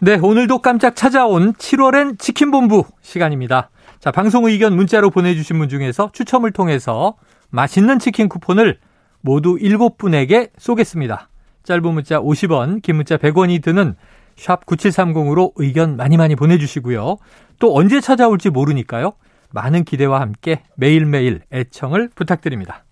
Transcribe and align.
네, 0.00 0.14
오늘도 0.14 0.60
깜짝 0.60 0.94
찾아온 0.94 1.54
7월엔 1.54 2.20
치킨본부 2.20 2.84
시간입니다. 3.02 3.68
자, 3.98 4.12
방송 4.12 4.44
의견 4.44 4.76
문자로 4.76 5.10
보내주신 5.10 5.58
분 5.58 5.68
중에서 5.68 6.10
추첨을 6.12 6.52
통해서 6.52 7.16
맛있는 7.50 7.98
치킨 7.98 8.28
쿠폰을 8.28 8.78
모두 9.22 9.56
7분에게 9.56 10.50
쏘겠습니다. 10.56 11.28
짧은 11.64 11.92
문자 11.92 12.20
50원, 12.20 12.80
긴 12.80 12.94
문자 12.94 13.16
100원이 13.16 13.60
드는 13.60 13.96
샵 14.36 14.64
9730으로 14.66 15.50
의견 15.56 15.96
많이 15.96 16.16
많이 16.16 16.36
보내주시고요. 16.36 17.16
또 17.58 17.76
언제 17.76 18.00
찾아올지 18.00 18.50
모르니까요. 18.50 19.14
많은 19.50 19.82
기대와 19.82 20.20
함께 20.20 20.62
매일매일 20.76 21.40
애청을 21.52 22.10
부탁드립니다. 22.14 22.84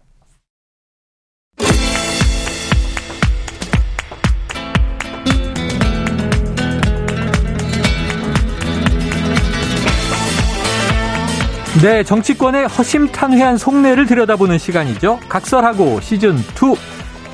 네, 11.83 12.03
정치권의 12.03 12.69
허심탄회한 12.69 13.59
속내를 13.59 14.07
들여다보는 14.07 14.59
시간이죠. 14.59 15.21
각설하고 15.29 16.01
시즌 16.01 16.37
2 16.37 16.43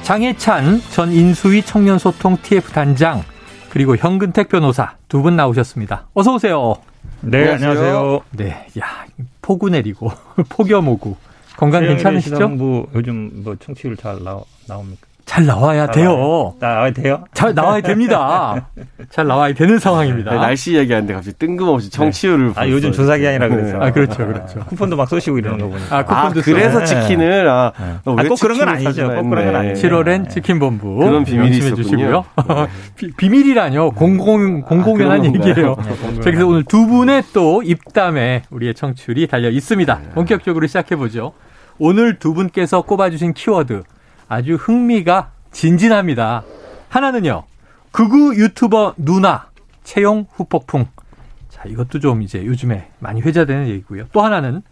장혜찬 0.02 0.80
전 0.90 1.12
인수위 1.12 1.62
청년소통 1.62 2.38
TF 2.42 2.72
단장 2.72 3.22
그리고 3.70 3.96
현근택 3.96 4.48
변호사 4.48 4.96
두 5.08 5.22
분 5.22 5.36
나오셨습니다. 5.36 6.08
어서 6.14 6.34
오세요. 6.34 6.74
네, 7.20 7.52
안녕하세요. 7.52 8.20
네, 8.32 8.66
야 8.80 9.06
폭우 9.42 9.68
내리고 9.70 10.10
폭염 10.48 10.88
오고 10.88 11.16
건강 11.56 11.84
괜찮으시죠? 11.84 12.34
시사본부 12.36 12.88
요즘 12.96 13.30
뭐 13.44 13.54
청취율 13.56 13.96
잘 13.96 14.22
나, 14.24 14.40
나옵니까? 14.66 15.06
잘 15.32 15.46
나와야 15.46 15.86
잘 15.86 15.94
돼요. 15.94 16.54
나와야 16.60 16.90
돼요? 16.92 17.24
잘 17.32 17.54
나와야 17.54 17.80
됩니다. 17.80 18.68
잘 19.08 19.26
나와야 19.26 19.54
되는 19.54 19.78
상황입니다. 19.78 20.30
네, 20.30 20.36
날씨 20.36 20.76
얘기하는데 20.76 21.14
갑자기 21.14 21.34
뜬금없이 21.38 21.88
청취율을. 21.88 22.52
아, 22.54 22.68
요즘 22.68 22.92
조사 22.92 23.16
기간이라 23.16 23.48
그래서. 23.48 23.78
아, 23.80 23.90
그렇죠, 23.92 24.26
그렇죠. 24.26 24.60
쿠폰도 24.66 24.94
막 24.94 25.08
쏘시고 25.08 25.38
이러는 25.38 25.58
거 25.58 25.68
보니까. 25.68 25.96
아, 25.96 25.98
아, 26.00 26.04
쿠폰도 26.04 26.42
그래서 26.42 26.80
네. 26.80 26.84
치킨을 26.84 27.48
아, 27.48 27.72
너왜 28.04 28.26
아, 28.26 28.28
꼭 28.28 28.40
그런 28.40 28.58
건 28.58 28.68
아니죠. 28.68 29.08
꼭 29.08 29.30
그런 29.30 29.46
건. 29.46 29.56
아니죠. 29.56 29.88
7월엔 29.88 30.24
네. 30.24 30.28
치킨본부 30.28 30.96
그런 30.96 31.24
비밀이 31.24 31.56
있었군요. 31.56 31.76
주시고요. 31.76 32.24
비, 32.96 33.10
비밀이라뇨. 33.12 33.92
공공 33.92 34.60
공공연한 34.60 35.22
건가요? 35.22 35.50
얘기예요. 35.50 35.76
자, 36.16 36.24
그래서 36.24 36.46
오늘 36.46 36.62
두 36.64 36.86
분의 36.86 37.22
또 37.32 37.62
입담에 37.62 38.42
우리의 38.50 38.74
청취율이 38.74 39.28
달려 39.28 39.48
있습니다. 39.48 39.98
본격적으로 40.12 40.66
시작해 40.66 40.94
보죠. 40.94 41.32
오늘 41.78 42.18
두 42.18 42.34
분께서 42.34 42.82
꼽아주신 42.82 43.32
키워드 43.32 43.82
아주 44.32 44.54
흥미가 44.54 45.30
진진합니다. 45.50 46.42
하나는요. 46.88 47.44
극우 47.90 48.34
유튜버 48.34 48.94
누나 48.96 49.50
채용 49.84 50.26
후폭풍. 50.32 50.86
자, 51.50 51.64
이것도 51.66 52.00
좀 52.00 52.22
이제 52.22 52.42
요즘에 52.42 52.90
많이 52.98 53.20
회자되는 53.20 53.68
얘기고요. 53.68 54.06
또 54.10 54.22
하나는 54.22 54.62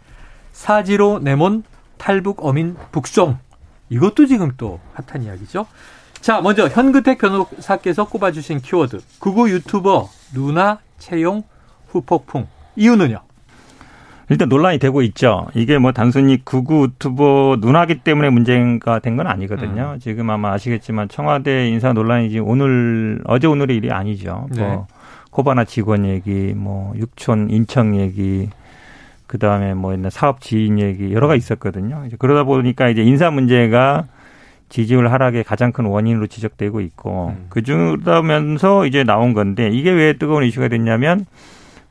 사지로 0.51 1.19
내몬 1.19 1.61
탈북 1.99 2.43
어민 2.43 2.75
북송. 2.91 3.37
이것도 3.91 4.25
지금 4.25 4.51
또 4.57 4.79
핫한 4.95 5.25
이야기죠. 5.25 5.67
자, 6.21 6.41
먼저 6.41 6.67
현근택 6.67 7.19
변호사께서 7.19 8.07
꼽아주신 8.07 8.61
키워드. 8.61 8.99
극우 9.19 9.47
유튜버 9.47 10.09
누나 10.33 10.79
채용 10.97 11.43
후폭풍. 11.89 12.47
이유는요? 12.75 13.21
일단 14.31 14.47
논란이 14.49 14.79
되고 14.79 15.01
있죠. 15.03 15.47
이게 15.53 15.77
뭐 15.77 15.91
단순히 15.91 16.43
구구 16.43 16.83
유튜버 16.83 17.57
누나기 17.59 17.95
때문에 17.99 18.29
문제가 18.29 18.99
된 18.99 19.17
건 19.17 19.27
아니거든요. 19.27 19.97
지금 19.99 20.29
아마 20.29 20.53
아시겠지만 20.53 21.09
청와대 21.09 21.67
인사 21.67 21.91
논란이 21.91 22.29
지금 22.29 22.47
오늘 22.47 23.21
어제 23.25 23.45
오늘의 23.45 23.75
일이 23.75 23.91
아니죠. 23.91 24.47
네. 24.51 24.61
뭐 24.61 24.87
코바나 25.31 25.65
직원 25.65 26.05
얘기, 26.05 26.53
뭐 26.55 26.93
육촌 26.97 27.49
인청 27.49 27.99
얘기, 27.99 28.49
그 29.27 29.37
다음에 29.37 29.73
뭐 29.73 29.93
있나 29.93 30.09
사업 30.09 30.39
지인 30.41 30.79
얘기 30.79 31.13
여러 31.13 31.27
가지 31.27 31.37
있었거든요. 31.39 32.03
이제 32.07 32.15
그러다 32.17 32.43
보니까 32.45 32.87
이제 32.89 33.01
인사 33.01 33.29
문제가 33.31 34.05
지지율 34.69 35.09
하락의 35.09 35.43
가장 35.43 35.73
큰 35.73 35.85
원인으로 35.85 36.27
지적되고 36.27 36.79
있고 36.79 37.33
음. 37.37 37.47
그러면서 37.49 38.85
이제 38.85 39.03
나온 39.03 39.33
건데 39.33 39.69
이게 39.69 39.91
왜 39.91 40.13
뜨거운 40.13 40.43
이슈가 40.45 40.69
됐냐면 40.69 41.25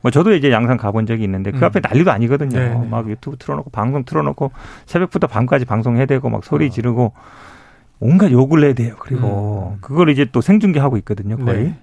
뭐 0.01 0.11
저도 0.11 0.33
이제 0.33 0.51
양산 0.51 0.77
가본 0.77 1.05
적이 1.05 1.23
있는데 1.23 1.51
그 1.51 1.59
음. 1.59 1.63
앞에 1.63 1.79
난리도 1.79 2.11
아니거든요. 2.11 2.59
네, 2.59 2.69
네. 2.69 2.87
막 2.89 3.09
유튜브 3.09 3.37
틀어놓고 3.37 3.69
방송 3.69 4.03
틀어놓고 4.03 4.51
새벽부터 4.85 5.27
밤까지 5.27 5.65
방송해야 5.65 6.05
되고 6.05 6.29
막 6.29 6.43
소리 6.43 6.67
어. 6.67 6.69
지르고 6.69 7.13
온갖 7.99 8.31
욕을 8.31 8.63
해야 8.63 8.73
돼요. 8.73 8.95
그리고 8.99 9.75
음. 9.75 9.77
그걸 9.81 10.09
이제 10.09 10.25
또 10.31 10.41
생중계하고 10.41 10.97
있거든요. 10.97 11.37
거의. 11.37 11.63
네. 11.63 11.79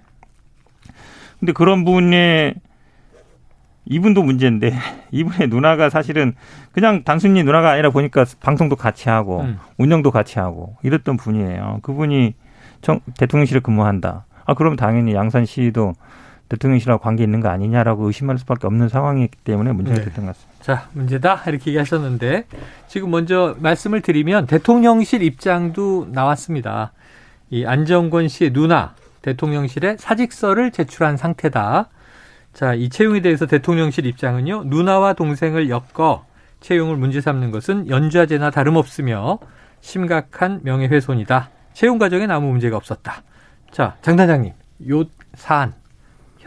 근데 1.39 1.53
그런 1.53 1.85
분의 1.85 2.57
이분도 3.85 4.23
문제인데 4.23 4.75
이분의 5.13 5.49
누나가 5.49 5.89
사실은 5.89 6.35
그냥 6.73 7.05
단순히 7.05 7.43
누나가 7.45 7.71
아니라 7.71 7.91
보니까 7.91 8.25
방송도 8.41 8.77
같이 8.77 9.09
하고 9.09 9.43
음. 9.43 9.59
운영도 9.79 10.11
같이 10.11 10.39
하고 10.39 10.77
이랬던 10.83 11.17
분이에요. 11.17 11.79
그분이 11.83 12.35
정, 12.83 13.01
대통령실에 13.17 13.61
근무한다. 13.61 14.27
아 14.45 14.55
그럼 14.55 14.77
당연히 14.77 15.15
양산시도 15.15 15.95
대통령실하고 16.49 17.03
관계 17.03 17.25
있는 17.25 17.41
거 17.41 17.49
아니냐라고 17.49 18.07
의심할 18.07 18.39
수밖에 18.39 18.67
없는 18.67 18.89
상황이기 18.89 19.37
때문에 19.45 19.73
문제가 19.73 19.99
네. 19.99 20.05
됐던 20.07 20.27
것 20.27 20.35
같습니다. 20.35 20.65
자, 20.65 20.89
문제다. 20.93 21.43
이렇게 21.47 21.71
얘기하셨는데, 21.71 22.47
지금 22.87 23.11
먼저 23.11 23.55
말씀을 23.59 24.01
드리면 24.01 24.47
대통령실 24.47 25.23
입장도 25.23 26.09
나왔습니다. 26.11 26.93
이 27.51 27.65
안정권 27.65 28.29
씨의 28.29 28.53
누나, 28.53 28.95
대통령실에 29.23 29.97
사직서를 29.99 30.71
제출한 30.71 31.17
상태다. 31.17 31.89
자, 32.55 32.75
이 32.75 32.89
채용에 32.89 33.21
대해서 33.21 33.47
대통령실 33.47 34.07
입장은요, 34.07 34.65
누나와 34.65 35.13
동생을 35.13 35.69
엮어 35.69 36.25
채용을 36.61 36.97
문제 36.97 37.21
삼는 37.21 37.51
것은 37.51 37.89
연좌제나 37.89 38.51
다름없으며 38.51 39.39
심각한 39.81 40.61
명예훼손이다. 40.65 41.51
채용 41.73 41.99
과정에 41.99 42.27
아무 42.29 42.49
문제가 42.49 42.77
없었다. 42.77 43.23
자, 43.71 43.97
장 44.03 44.17
단장님, 44.17 44.53
요 44.91 45.05
사안, 45.35 45.75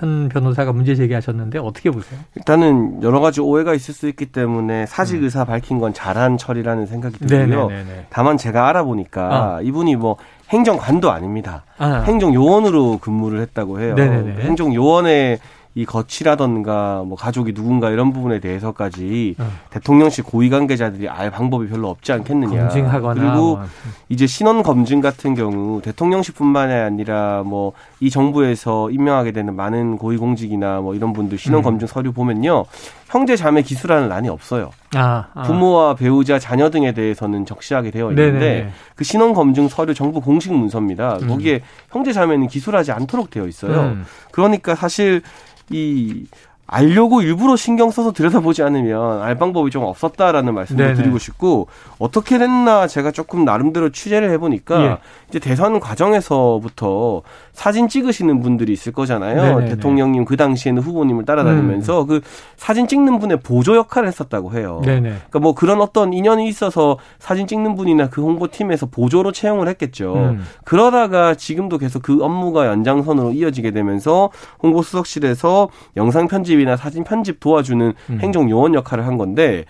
현 0.02 0.30
변호사가 0.30 0.74
문제 0.74 0.96
제기하셨는데 0.96 1.60
어떻게 1.60 1.92
보세요? 1.92 2.20
일단은 2.36 3.04
여러 3.04 3.20
가지 3.20 3.40
오해가 3.40 3.76
있을 3.76 3.94
수 3.94 4.10
있기 4.10 4.26
때문에 4.26 4.88
사직 4.88 5.22
의사 5.22 5.46
밝힌 5.46 5.78
건 5.80 5.94
잘한 5.94 6.40
처리라는 6.40 6.88
생각이 6.88 7.20
들고요. 7.20 7.66
음. 7.66 7.68
네네네. 7.70 8.06
다만 8.10 8.38
제가 8.38 8.68
알아보니까 8.68 9.60
이분이 9.62 9.96
뭐 9.98 10.18
행정관도 10.50 11.12
아닙니다. 11.12 11.64
아, 11.78 12.04
행정요원으로 12.08 12.98
근무를 13.00 13.42
했다고 13.42 13.80
해요. 13.80 13.94
네네네. 13.94 14.42
행정요원의 14.42 15.40
이 15.74 15.86
거치라던가 15.86 17.04
뭐 17.06 17.18
가족이 17.18 17.54
누군가 17.54 17.90
이런 17.90 18.12
부분에 18.12 18.40
대해서까지 18.40 19.36
어. 19.40 19.50
대통령실 19.70 20.24
고위 20.24 20.50
관계자들이 20.50 21.08
알 21.08 21.32
방법이 21.32 21.68
별로 21.70 21.90
없지 21.90 22.12
않겠느냐. 22.12 22.68
검증하거나 22.68 23.14
그리고 23.14 23.58
뭐. 23.58 23.66
이제 24.10 24.28
신원 24.28 24.64
검증 24.64 25.00
같은 25.02 25.36
경우 25.36 25.82
대통령실뿐만이 25.82 26.74
아니라 26.74 27.44
뭐 27.44 27.74
이 28.02 28.10
정부에서 28.10 28.90
임명하게 28.90 29.32
되는 29.32 29.56
많은 29.56 29.98
고위 29.98 30.18
공직이나 30.18 30.82
뭐 30.82 30.96
이런 30.96 31.14
분들 31.14 31.38
신원 31.38 31.62
음. 31.62 31.64
검증 31.64 31.88
서류 31.88 32.12
보면요 32.12 32.66
형제 33.12 33.36
자매 33.36 33.62
기수라는 33.62 34.08
란이 34.08 34.30
없어요. 34.30 34.72
아, 34.96 35.28
아. 35.34 35.42
부모와 35.44 35.96
배우자, 35.96 36.40
자녀 36.40 36.70
등에 36.70 36.94
대해서는 36.94 37.46
적시하게 37.46 37.92
되어 37.92 38.10
있는데 38.12 38.40
네네. 38.40 38.72
그 38.96 39.04
신원 39.04 39.34
검증 39.34 39.68
서류 39.68 39.94
정부 39.94 40.22
공식 40.22 40.54
문서입니다. 40.54 41.18
음. 41.22 41.28
거기에 41.28 41.62
형제 41.90 42.14
자매는 42.14 42.48
기술하지 42.48 42.94
않도록 42.94 43.30
되어 43.30 43.48
있어요. 43.48 43.82
음. 43.82 44.06
그러니까 44.32 44.76
사실 44.76 45.22
이 45.70 46.26
알려고 46.72 47.22
일부러 47.22 47.58
신경 47.58 47.92
써서 47.92 48.14
들여다보지 48.14 48.64
않으면 48.64 49.22
알 49.22 49.36
방법이 49.36 49.72
좀 49.72 49.84
없었다라는 49.84 50.54
말씀을 50.54 50.86
네네. 50.86 50.96
드리고 50.96 51.18
싶고 51.18 51.68
어떻게 52.00 52.38
됐나 52.38 52.88
제가 52.88 53.12
조금 53.12 53.44
나름대로 53.44 53.90
취재를 53.90 54.32
해보니까 54.32 54.84
예. 54.86 54.98
이제 55.32 55.40
대선 55.40 55.80
과정에서부터 55.80 57.22
사진 57.54 57.88
찍으시는 57.88 58.42
분들이 58.42 58.74
있을 58.74 58.92
거잖아요. 58.92 59.36
네네네. 59.36 59.64
음. 59.64 59.70
대통령님 59.70 60.26
그 60.26 60.36
당시에는 60.36 60.82
후보님을 60.82 61.24
따라다니면서 61.24 62.06
그 62.06 62.20
사진 62.58 62.86
찍는 62.86 63.20
분의 63.20 63.40
보조 63.40 63.78
역할을 63.78 64.10
했었다고 64.10 64.52
해요. 64.54 64.82
네네. 64.84 65.02
그러니까 65.02 65.40
뭐 65.40 65.56
그런 65.56 65.80
어떤 65.80 66.12
인연이 66.12 66.50
있어서 66.50 66.98
사진 67.18 67.48
찍는 67.48 67.76
분이나 67.76 68.10
그 68.10 68.22
홍보팀에서 68.22 68.88
보조로 68.88 69.32
채용을 69.32 69.70
했겠죠. 69.70 70.16
음. 70.16 70.44
그러다가 70.66 71.34
지금도 71.36 71.78
계속 71.78 72.02
그 72.02 72.22
업무가 72.22 72.68
연장선으로 72.68 73.32
이어지게 73.32 73.72
되면서 73.72 74.32
홍보수석실에서 74.64 75.70
영상 75.96 76.28
편집이나 76.28 76.76
사진 76.76 77.06
편집 77.06 77.40
도와주는 77.40 77.94
음. 78.10 78.20
행정 78.22 78.50
요원 78.50 78.74
역할을 78.74 79.08
한 79.08 79.18
건데 79.18 79.64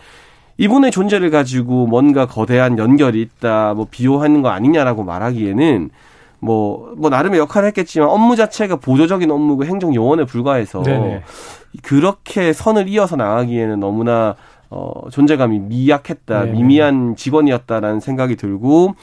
이분의 0.61 0.91
존재를 0.91 1.31
가지고 1.31 1.87
뭔가 1.87 2.27
거대한 2.27 2.77
연결이 2.77 3.19
있다, 3.19 3.73
뭐 3.73 3.87
비호하는 3.89 4.43
거 4.43 4.49
아니냐라고 4.49 5.03
말하기에는 5.03 5.89
뭐, 6.39 6.93
뭐, 6.97 7.09
나름의 7.09 7.39
역할을 7.39 7.67
했겠지만 7.69 8.09
업무 8.09 8.35
자체가 8.35 8.75
보조적인 8.75 9.29
업무고 9.31 9.65
행정 9.65 9.93
요원에 9.95 10.25
불과해서 10.25 10.83
네네. 10.83 11.23
그렇게 11.81 12.53
선을 12.53 12.87
이어서 12.89 13.15
나가기에는 13.15 13.79
너무나 13.79 14.35
어, 14.69 15.09
존재감이 15.09 15.59
미약했다, 15.59 16.45
네네. 16.45 16.51
미미한 16.51 17.15
직원이었다라는 17.15 17.99
생각이 17.99 18.35
들고 18.35 18.93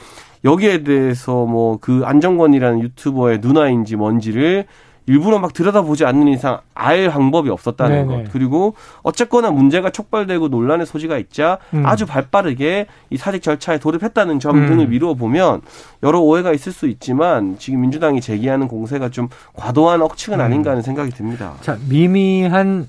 여기에 0.45 0.83
대해서 0.83 1.45
뭐 1.45 1.77
그 1.81 2.03
안정권이라는 2.05 2.79
유튜버의 2.81 3.39
누나인지 3.41 3.97
뭔지를 3.97 4.65
일부러 5.09 5.39
막 5.39 5.53
들여다보지 5.53 6.05
않는 6.05 6.27
이상 6.27 6.59
알 6.75 7.09
방법이 7.09 7.49
없었다는 7.49 8.07
네네. 8.07 8.23
것. 8.25 8.31
그리고 8.31 8.75
어쨌거나 9.01 9.49
문제가 9.49 9.89
촉발되고 9.89 10.49
논란의 10.49 10.85
소지가 10.85 11.17
있자 11.17 11.57
음. 11.73 11.83
아주 11.83 12.05
발빠르게 12.05 12.85
이 13.09 13.17
사직 13.17 13.41
절차에 13.41 13.79
돌입했다는 13.79 14.39
점 14.39 14.55
음. 14.55 14.67
등을 14.67 14.87
미루어 14.87 15.15
보면 15.15 15.61
여러 16.03 16.19
오해가 16.19 16.53
있을 16.53 16.71
수 16.71 16.87
있지만 16.87 17.57
지금 17.57 17.81
민주당이 17.81 18.21
제기하는 18.21 18.67
공세가 18.67 19.09
좀 19.09 19.29
과도한 19.53 20.03
억측은 20.03 20.39
음. 20.39 20.45
아닌가 20.45 20.69
하는 20.69 20.83
생각이 20.83 21.09
듭니다. 21.09 21.55
자, 21.61 21.79
미미한 21.89 22.87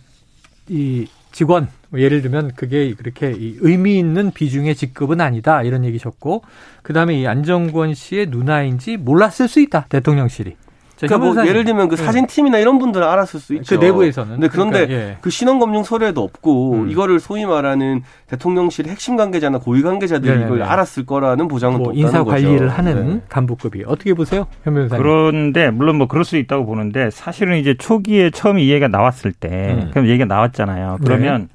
이 0.69 1.07
직원, 1.33 1.69
뭐 1.89 2.01
예를 2.01 2.21
들면 2.21 2.53
그게 2.55 2.93
그렇게 2.95 3.33
이 3.33 3.57
의미 3.61 3.99
있는 3.99 4.31
비중의 4.31 4.75
직급은 4.75 5.23
아니다. 5.23 5.63
이런 5.63 5.87
얘기셨고, 5.87 6.43
그 6.83 6.93
다음에 6.93 7.19
이 7.19 7.27
안정권 7.27 7.95
씨의 7.95 8.27
누나인지 8.27 8.99
몰랐을 8.99 9.49
수 9.49 9.61
있다. 9.61 9.87
대통령실이. 9.89 10.57
자, 11.01 11.07
그러니까 11.07 11.33
뭐현 11.33 11.47
예를 11.49 11.65
들면 11.65 11.89
그 11.89 11.97
네. 11.97 12.05
사진 12.05 12.27
팀이나 12.27 12.59
이런 12.59 12.79
분들은 12.79 13.07
알았을 13.07 13.41
수 13.41 13.55
있죠. 13.55 13.79
그 13.79 13.83
내부에서는. 13.83 14.33
근데 14.33 14.49
그런데 14.49 14.87
그러니까, 14.87 15.11
예. 15.13 15.17
그 15.23 15.31
신원 15.31 15.59
검증 15.59 15.83
서류에도 15.83 16.23
없고 16.23 16.73
음. 16.75 16.91
이거를 16.91 17.21
소위 17.21 17.47
말하는 17.47 18.03
대통령실 18.27 18.87
핵심 18.87 19.17
관계자나 19.17 19.61
고위 19.61 19.81
관계자들이 19.81 20.31
네네네. 20.31 20.47
이걸 20.47 20.63
알았을 20.63 21.07
거라는 21.07 21.49
보장은 21.49 21.79
뭐또 21.79 21.93
인사 21.95 22.21
없다는 22.21 22.25
거죠. 22.25 22.47
관리를 22.47 22.69
하는 22.69 23.15
네. 23.15 23.21
간부급이 23.31 23.85
어떻게 23.87 24.13
보세요, 24.13 24.47
현 24.65 24.75
변호사님? 24.75 25.03
그런데 25.03 25.71
물론 25.71 25.97
뭐 25.97 26.07
그럴 26.07 26.23
수 26.23 26.37
있다고 26.37 26.67
보는데 26.67 27.09
사실은 27.09 27.57
이제 27.57 27.75
초기에 27.79 28.29
처음 28.29 28.59
이 28.59 28.69
얘기가 28.69 28.89
나왔을 28.89 29.33
때 29.33 29.79
음. 29.81 29.91
그럼 29.93 30.07
얘기가 30.07 30.27
나왔잖아요. 30.27 30.99
그러면 31.03 31.49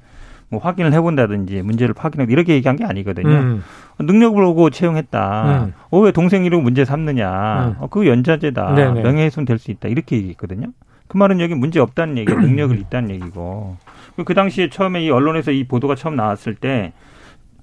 뭐 0.48 0.60
확인을 0.60 0.92
해본다든지 0.92 1.62
문제를 1.62 1.94
확인해 1.96 2.26
이렇게 2.28 2.54
얘기한 2.54 2.76
게 2.76 2.84
아니거든요. 2.84 3.28
음, 3.28 3.62
능력을 3.98 4.40
보고 4.44 4.70
채용했다. 4.70 5.64
음. 5.64 5.72
어, 5.90 5.98
왜 6.00 6.12
동생 6.12 6.44
이름 6.44 6.62
문제 6.62 6.84
삼느냐. 6.84 7.66
음. 7.68 7.82
어, 7.82 7.88
그거 7.88 8.06
연좌제다. 8.06 8.74
네네. 8.74 9.02
명예훼손 9.02 9.44
될 9.44 9.58
수 9.58 9.70
있다. 9.70 9.88
이렇게 9.88 10.16
얘기했거든요. 10.16 10.68
그 11.08 11.16
말은 11.16 11.40
여기 11.40 11.54
문제 11.54 11.80
없다는 11.80 12.18
얘기고 12.18 12.38
능력을 12.40 12.78
있다는 12.78 13.10
얘기고. 13.10 13.76
그- 14.16 14.24
그 14.24 14.34
당시에 14.34 14.70
처음에 14.70 15.02
이 15.04 15.10
언론에서 15.10 15.50
이 15.50 15.64
보도가 15.64 15.94
처음 15.94 16.16
나왔을 16.16 16.54
때 16.54 16.92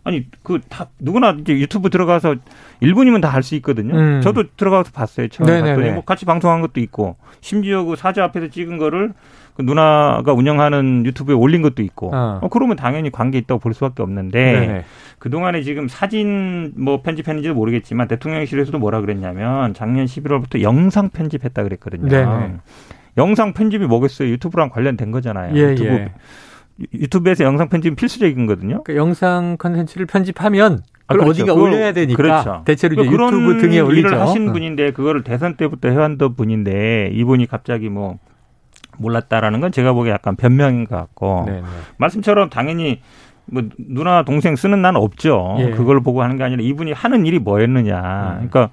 아니 0.04 0.26
그 0.44 0.60
다 0.70 0.88
누구나 1.00 1.32
이제 1.40 1.54
유튜브 1.54 1.90
들어가서 1.90 2.36
1분이면 2.82 3.22
다 3.22 3.30
할 3.30 3.44
수 3.44 3.56
있거든요. 3.56 3.96
음. 3.96 4.22
저도 4.22 4.44
들어가서 4.58 4.92
봤어요. 4.94 5.28
처음에. 5.30 5.62
봤더니 5.62 5.92
뭐 5.92 6.04
같이 6.04 6.26
방송한 6.26 6.62
것도 6.62 6.80
있고 6.82 7.16
심지어 7.42 7.84
그 7.84 7.96
사자 7.96 8.24
앞에서 8.26 8.48
찍은 8.50 8.78
거를 8.78 9.14
그 9.56 9.62
누나가 9.62 10.34
운영하는 10.34 11.06
유튜브에 11.06 11.36
올린 11.36 11.62
것도 11.62 11.84
있고. 11.84 12.12
어. 12.14 12.40
어, 12.42 12.50
그러면 12.50 12.76
당연히 12.76 13.12
관계 13.12 13.38
있다고 13.38 13.60
볼 13.60 13.74
수밖에 13.74 14.02
없는데 14.04 14.60
네네. 14.60 14.86
그동안에 15.20 15.62
지금 15.62 15.88
사진 15.88 16.74
뭐 16.76 17.02
편집했는지 17.02 17.50
도 17.50 17.56
모르겠지만 17.56 18.08
대통령실에서도 18.08 18.78
뭐라 18.80 19.00
그랬냐면 19.02 19.74
작년 19.74 20.06
11월부터 20.06 20.62
영상 20.62 21.10
편집했다 21.10 21.64
그랬거든요. 21.64 22.08
네네. 22.10 22.56
영상 23.18 23.54
편집이 23.54 23.86
뭐겠어요? 23.86 24.28
유튜브랑 24.30 24.70
관련된 24.70 25.12
거잖아요. 25.12 25.56
예, 25.56 25.72
유튜브, 25.72 25.90
예. 25.90 26.12
유- 26.82 26.86
유튜브에서 27.02 27.44
영상 27.44 27.70
편집은 27.70 27.96
필수적인 27.96 28.46
거거든요. 28.46 28.84
그 28.84 28.96
영상 28.96 29.58
컨텐츠를 29.58 30.06
편집하면 30.06 30.80
아, 31.08 31.14
그걸 31.14 31.26
그렇죠. 31.26 31.42
어디가 31.44 31.56
그걸- 31.56 31.72
올려야 31.74 31.94
되니까 31.94 32.18
그렇죠. 32.18 32.62
대체로 32.66 33.02
이제 33.02 33.10
그런 33.10 33.34
유튜브 33.34 33.62
등에 33.62 33.80
올리죠. 33.80 34.08
일을 34.08 34.22
하신 34.22 34.50
어. 34.50 34.54
분인데 34.54 34.92
그거를 34.92 35.24
대선 35.24 35.56
때부터 35.56 35.90
해왔던 35.90 36.36
분인데 36.36 37.10
이분이 37.14 37.46
갑자기 37.48 37.90
뭐 37.90 38.18
몰랐다라는 38.98 39.60
건 39.62 39.72
제가 39.72 39.94
보기에 39.94 40.12
약간 40.14 40.36
변명인 40.36 40.86
것 40.86 40.96
같고 40.96 41.44
네네. 41.48 41.64
말씀처럼 41.98 42.50
당연히 42.50 43.02
뭐 43.46 43.64
누나 43.78 44.24
동생 44.24 44.56
쓰는 44.56 44.82
난 44.82 44.96
없죠. 44.96 45.58
예. 45.60 45.72
그걸 45.72 46.02
보고 46.02 46.24
하는 46.24 46.38
게 46.38 46.44
아니라 46.44 46.62
이분이 46.64 46.94
하는 46.94 47.26
일이 47.26 47.40
뭐였느냐. 47.40 47.98
음. 48.42 48.50
그러니까 48.50 48.70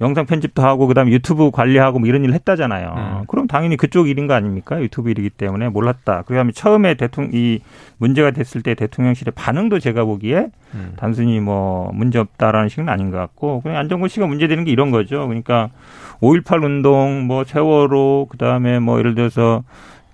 영상 0.00 0.26
편집도 0.26 0.62
하고 0.62 0.86
그다음에 0.86 1.10
유튜브 1.12 1.50
관리하고 1.50 2.00
뭐 2.00 2.08
이런 2.08 2.24
일을 2.24 2.34
했다잖아요. 2.34 2.94
음. 2.96 3.24
그럼 3.28 3.46
당연히 3.46 3.76
그쪽 3.76 4.08
일인 4.08 4.26
거 4.26 4.34
아닙니까? 4.34 4.80
유튜브 4.82 5.10
일이기 5.10 5.30
때문에 5.30 5.68
몰랐다. 5.68 6.22
그다음에 6.22 6.52
처음에 6.52 6.94
대통령 6.94 7.30
이 7.32 7.60
문제가 7.98 8.32
됐을 8.32 8.62
때 8.62 8.74
대통령실의 8.74 9.32
반응도 9.36 9.78
제가 9.78 10.04
보기에 10.04 10.48
음. 10.74 10.92
단순히 10.96 11.40
뭐 11.40 11.90
문제 11.92 12.18
없다라는 12.18 12.68
식은 12.68 12.88
아닌 12.88 13.10
것 13.10 13.18
같고 13.18 13.60
그냥 13.60 13.78
안정권 13.78 14.08
씨가 14.08 14.26
문제되는 14.26 14.64
게 14.64 14.72
이런 14.72 14.90
거죠. 14.90 15.26
그러니까 15.26 15.70
5.18 16.20 16.64
운동 16.64 17.26
뭐 17.26 17.44
세월호 17.44 18.26
그다음에 18.30 18.80
뭐 18.80 18.98
예를 18.98 19.14
들어서 19.14 19.62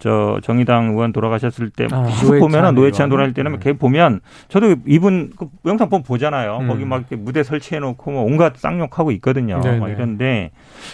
저 0.00 0.40
정의당 0.42 0.88
의원 0.92 1.12
돌아가셨을 1.12 1.68
때 1.70 1.86
아, 1.92 2.08
보면은 2.40 2.74
노회찬. 2.74 3.10
돌아갈 3.10 3.34
때는 3.34 3.52
네. 3.52 3.58
걔 3.60 3.72
보면 3.74 4.20
저도 4.48 4.76
이분 4.86 5.30
그 5.36 5.46
영상 5.66 5.90
보면 5.90 6.02
보잖아요. 6.02 6.58
음. 6.62 6.68
거기 6.68 6.86
막 6.86 6.98
이렇게 6.98 7.16
무대 7.16 7.42
설치해 7.42 7.80
놓고 7.80 8.10
뭐 8.10 8.22
온갖 8.24 8.56
쌍욕하고 8.56 9.12
있거든요. 9.12 9.60
네네. 9.60 9.78
막 9.78 9.90
이런데 9.90 10.50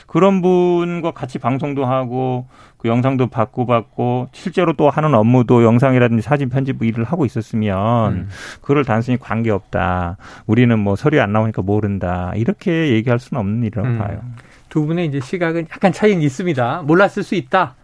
그런 0.09 0.43
분과 0.43 1.13
같이 1.13 1.39
방송도 1.39 1.85
하고 1.87 2.49
그 2.79 2.89
영상도 2.89 3.29
받고 3.29 3.67
받고 3.67 4.29
실제로 4.33 4.73
또 4.73 4.91
하는 4.91 5.15
업무도 5.15 5.63
영상이라든지 5.63 6.23
사진 6.23 6.49
편집 6.49 6.83
일을 6.83 7.05
하고 7.05 7.25
있었으면 7.25 8.13
음. 8.13 8.29
그걸 8.61 8.85
단순히 8.85 9.19
관계 9.19 9.51
없다. 9.51 10.17
우리는 10.47 10.77
뭐 10.79 10.97
소리 10.97 11.21
안 11.21 11.33
나오니까 11.33 11.63
모른다. 11.63 12.33
이렇게 12.35 12.89
얘기할 12.89 13.21
수는 13.21 13.41
없는 13.41 13.63
일이라고 13.63 13.89
음. 13.89 13.99
봐요. 13.99 14.21
두 14.69 14.85
분의 14.85 15.07
이제 15.07 15.21
시각은 15.21 15.69
약간 15.71 15.93
차이는 15.93 16.23
있습니다. 16.23 16.83
몰랐을 16.85 17.23
수 17.23 17.37
있다. 17.37 17.77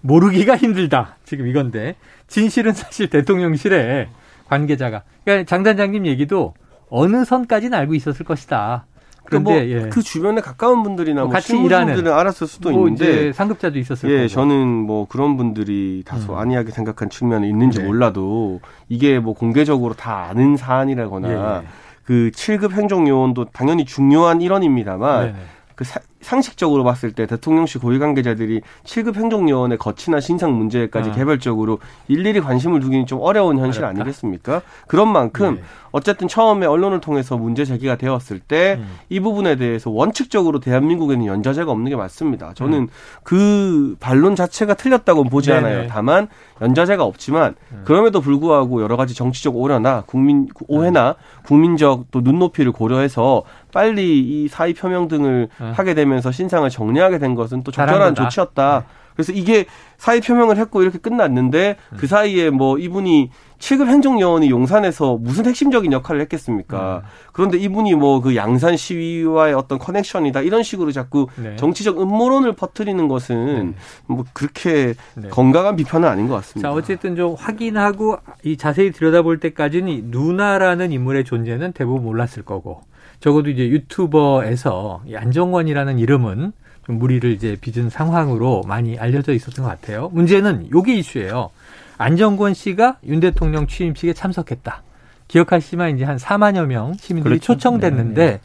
모르기가 0.00 0.56
힘들다. 0.56 1.16
지금 1.24 1.46
이건데 1.46 1.96
진실은 2.26 2.72
사실 2.72 3.08
대통령실에 3.10 4.08
관계자가 4.48 5.02
그러니까 5.24 5.48
장 5.48 5.62
단장님 5.62 6.06
얘기도 6.06 6.54
어느 6.88 7.24
선까지는 7.24 7.78
알고 7.78 7.94
있었을 7.94 8.24
것이다. 8.24 8.86
그런데 9.24 9.50
그런데 9.52 9.74
뭐 9.74 9.84
예. 9.86 9.88
그 9.90 10.02
주변에 10.02 10.40
가까운 10.40 10.82
분들이나 10.82 11.20
뭐뭐 11.20 11.32
같이 11.32 11.56
일하는 11.56 12.06
알았을 12.08 12.46
수도 12.48 12.70
뭐 12.70 12.88
있는데 12.88 13.32
상급자도 13.32 13.78
있었을 13.78 14.10
예, 14.10 14.16
거고. 14.16 14.28
저는 14.28 14.66
뭐 14.66 15.06
그런 15.06 15.36
분들이 15.36 16.02
다소 16.04 16.32
음. 16.32 16.38
안이하게 16.38 16.72
생각한 16.72 17.10
측면이 17.10 17.48
있는지 17.48 17.78
네. 17.78 17.84
몰라도 17.84 18.60
이게 18.88 19.20
뭐 19.20 19.34
공개적으로 19.34 19.94
다 19.94 20.24
아는 20.28 20.56
사안이라거나 20.56 21.28
예, 21.28 21.34
예. 21.62 21.68
그 22.02 22.30
7급 22.34 22.72
행정요원도 22.72 23.46
당연히 23.52 23.84
중요한 23.84 24.40
일원입니다만 24.40 25.26
네네. 25.26 25.38
그 25.76 25.84
사- 25.84 26.00
상식적으로 26.20 26.84
봤을 26.84 27.12
때 27.12 27.26
대통령실 27.26 27.80
고위 27.80 27.98
관계자들이 27.98 28.60
7급 28.84 29.16
행정요원의 29.16 29.78
거치나 29.78 30.20
신상 30.20 30.52
문제까지 30.52 31.10
아. 31.10 31.12
개별적으로 31.12 31.78
일일이 32.08 32.40
관심을 32.40 32.80
두기는 32.80 33.06
좀 33.06 33.20
어려운 33.20 33.58
현실 33.58 33.84
어렵다. 33.84 34.00
아니겠습니까? 34.00 34.62
그런 34.86 35.12
만큼 35.12 35.58
예. 35.58 35.62
어쨌든 35.92 36.28
처음에 36.28 36.66
언론을 36.66 37.00
통해서 37.00 37.36
문제 37.36 37.64
제기가 37.64 37.96
되었을 37.96 38.38
때이 38.40 38.76
음. 38.76 39.22
부분에 39.22 39.56
대해서 39.56 39.90
원칙적으로 39.90 40.60
대한민국에는 40.60 41.26
연좌제가 41.26 41.70
없는 41.70 41.90
게 41.90 41.96
맞습니다. 41.96 42.52
저는 42.54 42.78
음. 42.78 42.88
그 43.22 43.96
반론 43.98 44.36
자체가 44.36 44.74
틀렸다고는 44.74 45.30
보지 45.30 45.50
네네. 45.50 45.58
않아요. 45.58 45.86
다만 45.88 46.28
연좌제가 46.60 47.04
없지만 47.04 47.54
음. 47.72 47.82
그럼에도 47.84 48.20
불구하고 48.20 48.82
여러 48.82 48.96
가지 48.96 49.14
정치적 49.14 49.56
오해나 49.56 50.02
국민 50.06 50.48
오해나 50.68 51.16
국민적 51.44 52.06
또 52.10 52.20
눈높이를 52.20 52.72
고려해서 52.72 53.42
빨리 53.72 54.18
이 54.18 54.48
사의 54.48 54.74
표명 54.74 55.08
등을 55.08 55.48
음. 55.60 55.72
하게 55.74 55.94
되면 55.94 56.09
서 56.18 56.32
신상을 56.32 56.68
정리하게 56.68 57.18
된 57.18 57.34
것은 57.34 57.62
또 57.62 57.70
적절한. 57.70 58.14
조치였다. 58.14 58.84
그래서 59.14 59.32
이게 59.32 59.66
사의 59.98 60.20
표명을 60.22 60.56
했고 60.56 60.82
이렇게 60.82 60.98
끝났는데 60.98 61.76
음. 61.92 61.96
그 61.98 62.06
사이에 62.06 62.48
뭐 62.48 62.78
이분이 62.78 63.30
7급 63.58 63.86
행정요원이 63.88 64.48
용산에서 64.48 65.18
무슨 65.20 65.44
핵심적인 65.44 65.92
역할을 65.92 66.22
했겠습니까? 66.22 67.02
음. 67.04 67.08
그런데 67.32 67.58
이분이 67.58 67.94
뭐 67.94 68.20
그 68.20 68.34
양산 68.34 68.76
시위와의 68.76 69.54
어떤 69.54 69.78
커넥션이다 69.78 70.40
이런 70.40 70.62
식으로 70.62 70.90
자꾸 70.92 71.26
네. 71.36 71.56
정치적 71.56 72.00
음모론을 72.00 72.54
퍼뜨리는 72.54 73.08
것은 73.08 73.72
네. 73.72 73.76
뭐 74.06 74.24
그렇게 74.32 74.94
네. 75.14 75.28
건강한 75.28 75.76
비판은 75.76 76.08
아닌 76.08 76.26
것 76.28 76.34
같습니다. 76.36 76.70
자, 76.70 76.74
어쨌든 76.74 77.14
좀 77.14 77.34
확인하고 77.38 78.18
이 78.42 78.56
자세히 78.56 78.90
들여다볼 78.90 79.38
때까지는 79.40 79.88
이 79.88 80.02
누나라는 80.06 80.92
인물의 80.92 81.24
존재는 81.24 81.72
대부분 81.72 82.04
몰랐을 82.04 82.42
거고 82.44 82.80
적어도 83.20 83.50
이제 83.50 83.68
유튜버에서 83.68 85.02
이 85.06 85.16
안정권이라는 85.16 85.98
이름은 85.98 86.52
좀 86.86 86.98
무리를 86.98 87.30
이제 87.30 87.56
빚은 87.60 87.90
상황으로 87.90 88.62
많이 88.66 88.98
알려져 88.98 89.32
있었던 89.32 89.64
것 89.64 89.70
같아요. 89.70 90.08
문제는 90.12 90.70
요게 90.72 90.94
이슈예요. 90.96 91.50
안정권 91.98 92.54
씨가 92.54 92.98
윤 93.04 93.20
대통령 93.20 93.66
취임식에 93.66 94.14
참석했다. 94.14 94.82
기억하시지만 95.28 95.94
이제 95.94 96.04
한 96.04 96.16
4만여 96.16 96.66
명 96.66 96.94
시민들이 96.94 97.38
그렇죠. 97.38 97.54
초청됐는데 97.54 98.26
네, 98.26 98.40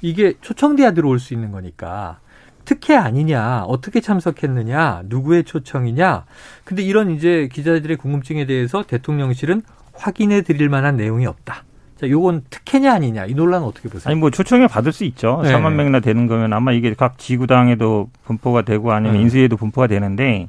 이게 0.00 0.34
초청돼야 0.40 0.92
들어올 0.92 1.18
수 1.18 1.34
있는 1.34 1.50
거니까 1.50 2.20
특혜 2.64 2.94
아니냐, 2.94 3.64
어떻게 3.64 4.00
참석했느냐, 4.00 5.02
누구의 5.06 5.44
초청이냐. 5.44 6.24
근데 6.64 6.82
이런 6.82 7.10
이제 7.10 7.48
기자들의 7.52 7.96
궁금증에 7.96 8.46
대해서 8.46 8.84
대통령실은 8.84 9.62
확인해 9.94 10.42
드릴 10.42 10.68
만한 10.68 10.96
내용이 10.96 11.26
없다. 11.26 11.64
자, 12.02 12.08
요건 12.10 12.42
특혜냐 12.50 12.92
아니냐 12.92 13.26
이 13.26 13.34
논란은 13.34 13.64
어떻게 13.64 13.88
보세요? 13.88 14.10
아니 14.10 14.18
뭐 14.18 14.30
초청에 14.30 14.66
받을 14.66 14.90
수 14.92 15.04
있죠. 15.04 15.40
네. 15.44 15.52
4만 15.52 15.74
명이나 15.74 16.00
되는 16.00 16.26
거면 16.26 16.52
아마 16.52 16.72
이게 16.72 16.92
각 16.94 17.16
지구당에도 17.16 18.10
분포가 18.24 18.62
되고 18.62 18.92
아니면 18.92 19.18
네. 19.18 19.22
인수위에도 19.22 19.56
분포가 19.56 19.86
되는데 19.86 20.48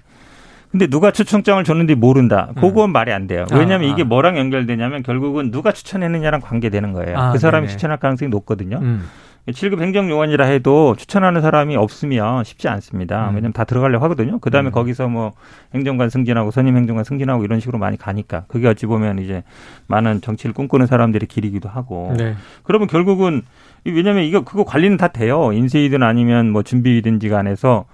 근데 0.71 0.87
누가 0.87 1.11
초청장을 1.11 1.63
줬는지 1.63 1.93
모른다. 1.93 2.49
그건 2.59 2.91
말이 2.91 3.13
안 3.13 3.27
돼요. 3.27 3.45
왜냐하면 3.51 3.89
음. 3.89 3.91
아, 3.91 3.93
이게 3.93 4.01
아. 4.01 4.05
뭐랑 4.05 4.39
연결되냐면 4.39 5.03
결국은 5.03 5.51
누가 5.51 5.71
추천했느냐랑 5.71 6.41
관계되는 6.41 6.91
거예요. 6.93 7.15
아, 7.15 7.31
그 7.31 7.37
사람이 7.37 7.67
네네. 7.67 7.71
추천할 7.73 7.97
가능성이 7.97 8.29
높거든요. 8.29 8.79
음. 8.81 9.07
7급 9.47 9.81
행정요원이라 9.81 10.45
해도 10.45 10.95
추천하는 10.97 11.41
사람이 11.41 11.75
없으면 11.75 12.45
쉽지 12.45 12.69
않습니다. 12.69 13.29
음. 13.29 13.35
왜냐면 13.35 13.51
다 13.51 13.65
들어가려고 13.65 14.03
하거든요. 14.05 14.39
그 14.39 14.49
다음에 14.49 14.69
음. 14.69 14.71
거기서 14.71 15.09
뭐 15.09 15.33
행정관 15.73 16.09
승진하고 16.09 16.51
선임 16.51 16.77
행정관 16.77 17.03
승진하고 17.03 17.43
이런 17.43 17.59
식으로 17.59 17.77
많이 17.77 17.97
가니까 17.97 18.45
그게 18.47 18.67
어찌 18.67 18.85
보면 18.85 19.19
이제 19.19 19.43
많은 19.87 20.21
정치를 20.21 20.53
꿈꾸는 20.53 20.87
사람들의 20.87 21.27
길이기도 21.27 21.67
하고. 21.67 22.13
네. 22.17 22.35
그러면 22.63 22.87
결국은 22.87 23.41
왜냐면 23.85 24.23
이거 24.23 24.41
그거 24.45 24.63
관리는 24.63 24.95
다 24.95 25.09
돼요. 25.09 25.51
인쇄이든 25.51 26.03
아니면 26.03 26.49
뭐 26.49 26.63
준비이든지 26.63 27.27
간에서 27.27 27.85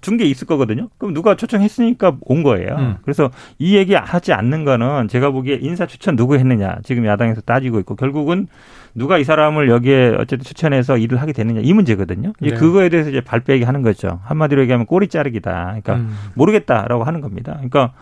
준 0.00 0.16
게 0.18 0.24
있을 0.24 0.46
거거든요. 0.46 0.88
그럼 0.98 1.14
누가 1.14 1.34
초청했으니까 1.36 2.16
온 2.22 2.42
거예요. 2.42 2.74
음. 2.78 2.96
그래서 3.02 3.30
이 3.58 3.76
얘기 3.76 3.94
하지 3.94 4.32
않는 4.32 4.64
거는 4.64 5.08
제가 5.08 5.30
보기에 5.30 5.58
인사 5.60 5.86
추천 5.86 6.16
누구 6.16 6.36
했느냐 6.36 6.76
지금 6.82 7.06
야당에서 7.06 7.40
따지고 7.42 7.78
있고 7.80 7.94
결국은 7.96 8.48
누가 8.94 9.18
이 9.18 9.24
사람을 9.24 9.68
여기에 9.68 10.14
어쨌든 10.18 10.40
추천해서 10.40 10.96
일을 10.98 11.20
하게 11.20 11.32
되느냐 11.32 11.60
이 11.62 11.72
문제거든요. 11.72 12.32
이제 12.40 12.50
네. 12.50 12.56
그거에 12.56 12.88
대해서 12.88 13.10
이제 13.10 13.20
발빼기 13.20 13.64
하는 13.64 13.82
거죠. 13.82 14.20
한마디로 14.24 14.62
얘기하면 14.62 14.86
꼬리 14.86 15.08
자르기다. 15.08 15.64
그러니까 15.66 15.94
음. 15.94 16.16
모르겠다라고 16.34 17.04
하는 17.04 17.20
겁니다. 17.20 17.52
그러니까 17.54 17.92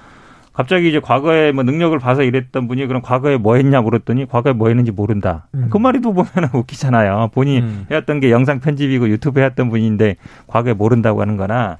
갑자기 0.54 0.88
이제 0.88 1.00
과거에 1.00 1.52
뭐 1.52 1.64
능력을 1.64 1.98
봐서 1.98 2.22
이랬던 2.22 2.66
분이 2.66 2.86
그럼 2.86 3.02
과거에 3.02 3.36
뭐 3.36 3.56
했냐 3.56 3.82
물었더니 3.82 4.26
과거에 4.26 4.54
뭐 4.54 4.68
했는지 4.68 4.90
모른다. 4.90 5.48
음. 5.54 5.66
그 5.68 5.76
말이 5.76 6.00
또 6.00 6.14
보면 6.14 6.26
웃기잖아요. 6.54 7.30
본인이 7.34 7.58
음. 7.60 7.86
해왔던 7.90 8.20
게 8.20 8.30
영상 8.30 8.60
편집이고 8.60 9.10
유튜브 9.10 9.40
해왔던 9.40 9.68
분인데 9.68 10.16
과거에 10.46 10.72
모른다고 10.72 11.20
하는 11.20 11.36
거나 11.36 11.76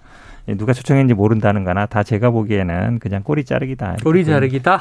누가 0.47 0.73
초청했는지 0.73 1.15
모른다는 1.15 1.65
거나 1.65 1.87
다 1.87 2.03
제가 2.03 2.31
보기에는 2.31 2.99
그냥 3.01 3.23
꼬리 3.23 3.45
자르기다. 3.45 3.97
꼬리 4.05 4.25
자르기다? 4.25 4.81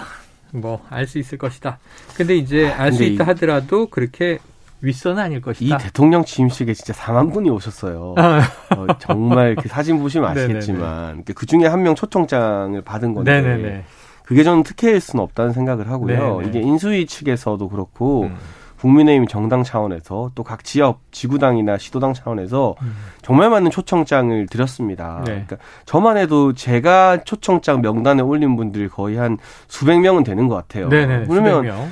뭐 0.53 0.81
알 0.89 1.07
수 1.07 1.17
있을 1.19 1.37
것이다. 1.37 1.79
근데 2.15 2.35
이제 2.35 2.69
알 2.71 2.91
수 2.93 3.03
있다 3.03 3.25
하더라도 3.27 3.87
그렇게 3.87 4.37
윗선은 4.81 5.21
아닐 5.21 5.41
것이다. 5.41 5.75
이 5.75 5.79
대통령 5.79 6.23
취임식에 6.23 6.73
진짜 6.73 6.93
4만 6.93 7.33
분이 7.33 7.49
오셨어요. 7.49 8.13
아. 8.17 8.41
어, 8.75 8.87
정말 8.99 9.55
그 9.55 9.67
사진 9.67 9.97
보시면 9.99 10.29
아시겠지만 10.37 11.23
그 11.33 11.45
중에 11.45 11.65
한 11.65 11.81
명 11.81 11.95
초청장을 11.95 12.79
받은 12.83 13.13
건데 13.15 13.41
네네네. 13.41 13.83
그게 14.23 14.43
저는 14.43 14.63
특혜일 14.63 14.99
수는 15.01 15.23
없다는 15.23 15.53
생각을 15.53 15.89
하고요. 15.89 16.37
네네. 16.39 16.49
이게 16.49 16.59
인수위 16.59 17.05
측에서도 17.07 17.67
그렇고 17.69 18.23
음. 18.25 18.35
국민의힘 18.79 19.27
정당 19.27 19.63
차원에서 19.63 20.31
또 20.35 20.43
각 20.43 20.63
지역 20.63 21.01
지구당이나 21.11 21.77
시도당 21.77 22.13
차원에서 22.13 22.75
음. 22.81 22.95
정말 23.21 23.49
많은 23.49 23.71
초청장을 23.71 24.45
드렸습니다. 24.47 25.21
네. 25.25 25.31
그러니까 25.31 25.57
저만 25.85 26.17
해도 26.17 26.53
제가 26.53 27.23
초청장 27.23 27.81
명단에 27.81 28.21
올린 28.21 28.55
분들이 28.55 28.87
거의 28.87 29.17
한 29.17 29.37
수백 29.67 29.99
명은 29.99 30.23
되는 30.23 30.47
것 30.47 30.55
같아요. 30.55 30.89
네네, 30.89 31.25
그러면 31.27 31.89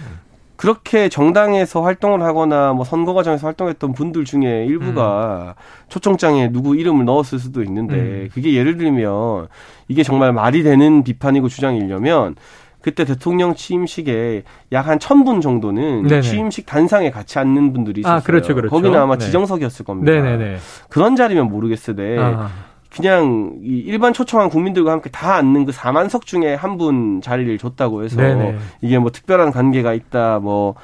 그렇게 0.55 1.09
정당에서 1.09 1.81
활동을 1.81 2.21
하거나 2.21 2.71
뭐 2.73 2.85
선거 2.85 3.13
과정에서 3.13 3.47
활동했던 3.47 3.91
분들 3.93 4.23
중에 4.23 4.65
일부가 4.65 5.55
음. 5.57 5.61
초청장에 5.89 6.51
누구 6.51 6.77
이름을 6.77 7.05
넣었을 7.05 7.39
수도 7.39 7.63
있는데 7.63 7.95
음. 7.95 8.29
그게 8.33 8.53
예를 8.53 8.77
들면 8.77 9.47
이게 9.87 10.03
정말 10.03 10.31
말이 10.31 10.63
되는 10.63 11.03
비판이고 11.03 11.49
주장이려면 11.49 12.35
그때 12.83 13.05
대통령 13.05 13.55
취임식에 13.55 14.43
약 14.73 14.87
한 14.87 14.99
천 14.99 15.23
분 15.23 15.39
정도는 15.41 16.03
네네. 16.03 16.21
취임식 16.21 16.65
단상에 16.65 17.09
같이 17.09 17.39
앉는 17.39 17.73
분들이 17.73 18.01
아, 18.01 18.01
있었어요. 18.01 18.17
아, 18.17 18.21
그렇죠, 18.21 18.53
그렇죠. 18.53 18.69
거기는 18.75 18.99
아마 18.99 19.17
네. 19.17 19.25
지정석이었을 19.25 19.85
겁니다. 19.85 20.11
네네네. 20.11 20.57
그런 20.89 21.15
자리면 21.15 21.47
모르겠으되 21.49 22.17
아. 22.19 22.49
그냥 22.95 23.53
이 23.63 23.77
일반 23.87 24.13
초청한 24.13 24.49
국민들과 24.49 24.91
함께 24.91 25.09
다 25.09 25.33
앉는 25.35 25.65
그 25.65 25.71
4만석 25.71 26.25
중에 26.27 26.53
한 26.53 26.77
분 26.77 27.21
자리를 27.21 27.57
줬다고 27.57 28.03
해서 28.03 28.17
네네. 28.17 28.57
이게 28.81 28.99
뭐 28.99 29.09
특별한 29.11 29.51
관계가 29.51 29.93
있다 29.93 30.39
뭐 30.39 30.75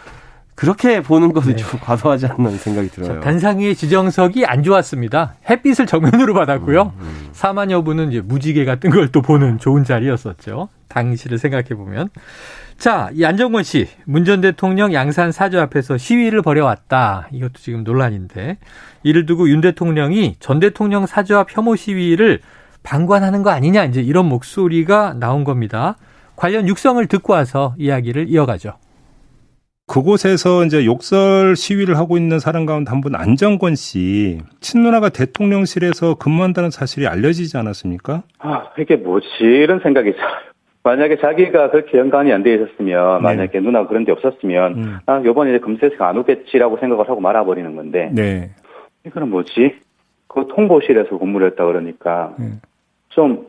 그렇게 0.59 1.01
보는 1.01 1.31
것은 1.31 1.55
네. 1.55 1.63
좀 1.63 1.79
과도하지 1.79 2.25
않나 2.27 2.49
생각이 2.49 2.89
들어요. 2.89 3.21
단상위의 3.21 3.75
지정석이 3.75 4.45
안 4.45 4.61
좋았습니다. 4.61 5.35
햇빛을 5.49 5.85
정면으로 5.85 6.33
받았고요. 6.33 6.93
음, 6.99 7.01
음. 7.01 7.29
4만여 7.31 7.85
분은 7.85 8.11
이제 8.11 8.19
무지개 8.19 8.65
같은 8.65 8.89
걸 8.89 9.09
또 9.13 9.21
보는 9.21 9.57
좋은 9.59 9.85
자리였었죠. 9.85 10.67
당시를 10.89 11.37
생각해 11.37 11.69
보면. 11.69 12.09
자, 12.77 13.09
이 13.13 13.23
안정권 13.23 13.63
씨, 13.63 13.87
문 14.03 14.25
전 14.25 14.41
대통령 14.41 14.91
양산 14.93 15.31
사저 15.31 15.61
앞에서 15.61 15.97
시위를 15.97 16.41
벌여왔다. 16.41 17.29
이것도 17.31 17.53
지금 17.55 17.85
논란인데. 17.85 18.57
이를 19.03 19.25
두고 19.25 19.49
윤 19.49 19.61
대통령이 19.61 20.35
전 20.41 20.59
대통령 20.59 21.05
사저 21.05 21.37
앞 21.37 21.55
혐오 21.55 21.77
시위를 21.77 22.41
방관하는 22.83 23.43
거 23.43 23.49
아니냐. 23.49 23.85
이제 23.85 24.01
이런 24.01 24.25
목소리가 24.27 25.13
나온 25.13 25.45
겁니다. 25.45 25.95
관련 26.35 26.67
육성을 26.67 27.05
듣고 27.07 27.31
와서 27.33 27.75
이야기를 27.77 28.27
이어가죠. 28.27 28.73
그곳에서 29.89 30.63
이제 30.65 30.85
욕설 30.85 31.55
시위를 31.55 31.97
하고 31.97 32.15
있는 32.15 32.37
사람 32.39 32.65
가운데 32.65 32.89
한 32.91 33.01
분 33.01 33.15
안정권 33.15 33.75
씨 33.75 34.39
친누나가 34.59 35.07
대통령실에서 35.09 36.15
근무한다는 36.15 36.69
사실이 36.69 37.07
알려지지 37.07 37.57
않았습니까? 37.57 38.23
아 38.39 38.69
이게 38.77 38.97
뭐지 38.97 39.27
이런 39.41 39.79
생각이 39.79 40.13
만약에 40.83 41.17
자기가 41.19 41.71
그렇게 41.71 41.97
연관이 41.97 42.31
안 42.33 42.43
돼 42.43 42.55
있었으면 42.55 43.17
네. 43.17 43.23
만약에 43.23 43.59
누나가 43.61 43.87
그런 43.87 44.03
게 44.05 44.11
없었으면 44.11 44.73
음. 44.77 44.97
아 45.05 45.21
요번에 45.23 45.57
검색해서 45.59 46.03
안 46.03 46.17
오겠지라고 46.17 46.77
생각을 46.79 47.09
하고 47.09 47.19
말아버리는 47.21 47.75
건데 47.75 48.09
네. 48.13 48.51
이거는 49.05 49.29
뭐지? 49.29 49.75
그 50.27 50.45
통보실에서 50.53 51.17
근무를 51.17 51.51
했다 51.51 51.65
그러니까 51.65 52.35
네. 52.37 52.51
좀 53.09 53.47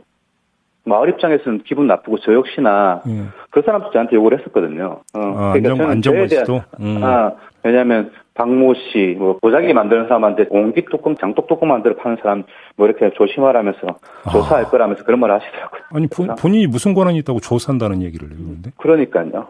마을 0.84 1.10
입장에서는 1.10 1.62
기분 1.64 1.86
나쁘고 1.86 2.18
저 2.20 2.32
역시나 2.32 3.02
예. 3.08 3.22
그 3.50 3.62
사람도 3.62 3.90
저한테 3.90 4.16
욕을 4.16 4.38
했었거든요. 4.38 5.00
어, 5.14 5.18
아, 5.20 5.52
그러니까 5.52 5.74
저는 5.76 5.90
안정권 5.90 6.28
씨도. 6.28 6.62
음. 6.80 7.00
아, 7.02 7.32
왜냐하면 7.62 8.10
박모 8.34 8.72
씨, 8.74 9.16
뭐 9.18 9.38
보자기 9.42 9.72
만드는 9.74 10.04
사람한테 10.04 10.46
공기 10.46 10.82
뚜껑, 10.86 11.14
장독 11.16 11.46
뚜껑 11.46 11.68
만들어 11.68 11.94
파는 11.96 12.16
사람 12.22 12.44
뭐 12.76 12.86
이렇게 12.86 13.10
조심하라면서 13.14 13.80
아. 14.24 14.30
조사할 14.30 14.64
거라면서 14.64 15.04
그런 15.04 15.20
말을 15.20 15.34
하시더라고요. 15.34 15.80
아니 15.92 16.06
본, 16.06 16.34
본인이 16.36 16.66
무슨 16.66 16.94
권한이 16.94 17.18
있다고 17.18 17.40
조사한다는 17.40 18.02
얘기를 18.02 18.30
했는데? 18.30 18.70
그러니까요. 18.78 19.48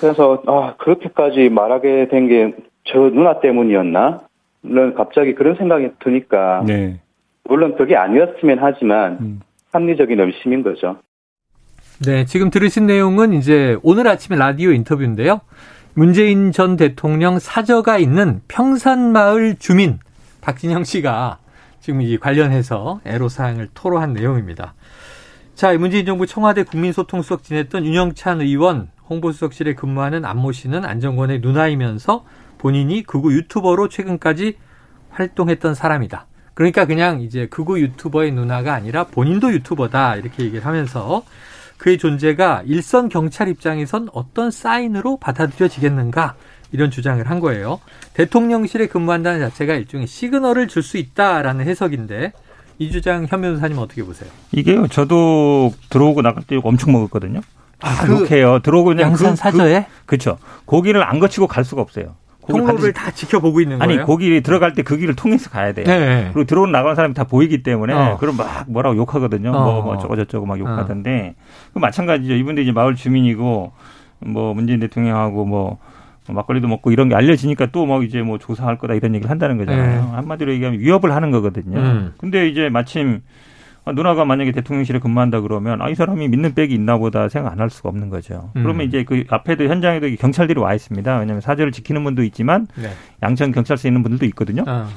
그래서 0.00 0.42
아 0.46 0.74
그렇게까지 0.78 1.48
말하게 1.50 2.08
된 2.08 2.28
게 2.28 2.52
저 2.84 2.98
누나 2.98 3.38
때문이었나? 3.38 4.22
갑자기 4.96 5.34
그런 5.36 5.54
생각이 5.54 5.90
드니까. 6.00 6.64
네. 6.66 6.98
물론 7.44 7.76
그게 7.76 7.94
아니었으면 7.96 8.58
하지만. 8.60 9.18
음. 9.20 9.40
합리적인 9.72 10.20
의심인 10.20 10.62
거죠. 10.62 10.98
네, 12.04 12.24
지금 12.24 12.50
들으신 12.50 12.86
내용은 12.86 13.32
이제 13.32 13.76
오늘 13.82 14.06
아침에 14.06 14.36
라디오 14.36 14.72
인터뷰인데요. 14.72 15.40
문재인 15.94 16.52
전 16.52 16.76
대통령 16.76 17.38
사저가 17.38 17.98
있는 17.98 18.40
평산마을 18.48 19.56
주민 19.56 19.98
박진영 20.40 20.84
씨가 20.84 21.38
지금 21.80 22.00
이 22.00 22.16
관련해서 22.16 23.00
애로사항을 23.04 23.68
토로한 23.74 24.14
내용입니다. 24.14 24.74
자, 25.54 25.76
문재인 25.76 26.06
정부 26.06 26.26
청와대 26.26 26.64
국민소통수석 26.64 27.42
지냈던 27.42 27.84
윤영찬 27.84 28.40
의원 28.40 28.88
홍보수석실에 29.10 29.74
근무하는 29.74 30.24
안모 30.24 30.52
씨는 30.52 30.84
안정권의 30.84 31.40
누나이면서 31.40 32.24
본인이 32.58 33.02
극우 33.02 33.32
유튜버로 33.32 33.88
최근까지 33.88 34.56
활동했던 35.10 35.74
사람이다. 35.74 36.26
그러니까 36.54 36.84
그냥 36.84 37.20
이제 37.20 37.46
극우 37.46 37.78
유튜버의 37.78 38.32
누나가 38.32 38.74
아니라 38.74 39.04
본인도 39.04 39.52
유튜버다 39.52 40.16
이렇게 40.16 40.44
얘기를 40.44 40.64
하면서 40.66 41.22
그의 41.78 41.98
존재가 41.98 42.62
일선 42.66 43.08
경찰 43.08 43.48
입장에선 43.48 44.08
어떤 44.12 44.50
사인으로 44.50 45.16
받아들여지겠는가 45.16 46.34
이런 46.70 46.90
주장을 46.90 47.28
한 47.28 47.40
거예요. 47.40 47.80
대통령실에 48.14 48.86
근무한다는 48.86 49.40
자체가 49.40 49.74
일종의 49.74 50.06
시그널을 50.06 50.68
줄 50.68 50.82
수 50.82 50.96
있다라는 50.98 51.66
해석인데 51.66 52.32
이 52.78 52.90
주장 52.90 53.26
현 53.28 53.40
변호사님 53.42 53.78
어떻게 53.78 54.02
보세요? 54.02 54.30
이게요. 54.52 54.88
저도 54.88 55.72
들어오고 55.90 56.22
나갈 56.22 56.42
때 56.44 56.58
엄청 56.62 56.92
먹었거든요. 56.92 57.40
아, 57.80 58.04
그렇게요. 58.04 58.60
들어오고 58.60 58.90
그냥 58.90 59.10
양산 59.10 59.30
그, 59.32 59.36
사저에? 59.36 59.86
그, 60.00 60.06
그렇죠. 60.06 60.38
고기를 60.64 61.02
안 61.02 61.18
거치고 61.18 61.46
갈 61.46 61.64
수가 61.64 61.82
없어요. 61.82 62.14
통로를 62.48 62.92
다 62.92 63.10
지켜보고 63.10 63.60
있는 63.60 63.78
거예요? 63.78 63.98
아니 63.98 64.06
거기 64.06 64.40
들어갈 64.42 64.72
때 64.74 64.82
그 64.82 64.96
길을 64.96 65.14
통해서 65.16 65.48
가야 65.48 65.72
돼요. 65.72 65.86
네. 65.86 66.30
그리고 66.32 66.44
들어오는 66.46 66.72
나가는 66.72 66.94
사람이 66.94 67.14
다 67.14 67.24
보이기 67.24 67.62
때문에 67.62 67.94
어. 67.94 68.16
그럼 68.18 68.36
막 68.36 68.64
뭐라고 68.68 68.96
욕하거든요. 68.96 69.50
어. 69.50 69.52
뭐, 69.52 69.82
뭐 69.82 69.98
저거 69.98 70.16
저쩌고 70.16 70.44
막 70.44 70.58
욕하던데 70.58 71.34
어. 71.74 71.80
마찬가지죠. 71.80 72.34
이분들 72.34 72.64
이제 72.64 72.72
마을 72.72 72.94
주민이고 72.94 73.72
뭐 74.20 74.54
문재인 74.54 74.80
대통령하고 74.80 75.44
뭐 75.44 75.78
막걸리도 76.28 76.68
먹고 76.68 76.92
이런 76.92 77.08
게 77.08 77.14
알려지니까 77.14 77.66
또뭐 77.66 78.02
이제 78.02 78.22
뭐 78.22 78.38
조사할 78.38 78.78
거다 78.78 78.94
이런 78.94 79.14
얘기를 79.14 79.30
한다는 79.30 79.58
거잖아요. 79.58 80.02
네. 80.02 80.08
한마디로 80.12 80.52
얘기하면 80.52 80.80
위협을 80.80 81.14
하는 81.14 81.30
거거든요. 81.30 81.78
음. 81.78 82.12
근데 82.18 82.48
이제 82.48 82.68
마침 82.68 83.22
아, 83.84 83.92
누나가 83.92 84.24
만약에 84.24 84.52
대통령실에 84.52 85.00
근무한다 85.00 85.40
그러면 85.40 85.82
아, 85.82 85.88
이 85.88 85.94
사람이 85.94 86.28
믿는 86.28 86.54
백이 86.54 86.72
있나 86.74 86.98
보다 86.98 87.28
생각 87.28 87.52
안 87.52 87.60
할 87.60 87.68
수가 87.70 87.88
없는 87.88 88.10
거죠. 88.10 88.50
음. 88.56 88.62
그러면 88.62 88.86
이제 88.86 89.04
그 89.04 89.24
앞에도 89.28 89.64
현장에도 89.64 90.08
경찰들이 90.16 90.60
와 90.60 90.74
있습니다. 90.74 91.18
왜냐하면 91.18 91.40
사절을 91.40 91.72
지키는 91.72 92.02
분도 92.04 92.22
있지만 92.22 92.66
네. 92.76 92.90
양천 93.22 93.52
경찰서에 93.52 93.88
있는 93.88 94.02
분들도 94.02 94.24
있거든요. 94.26 94.64
아. 94.66 94.88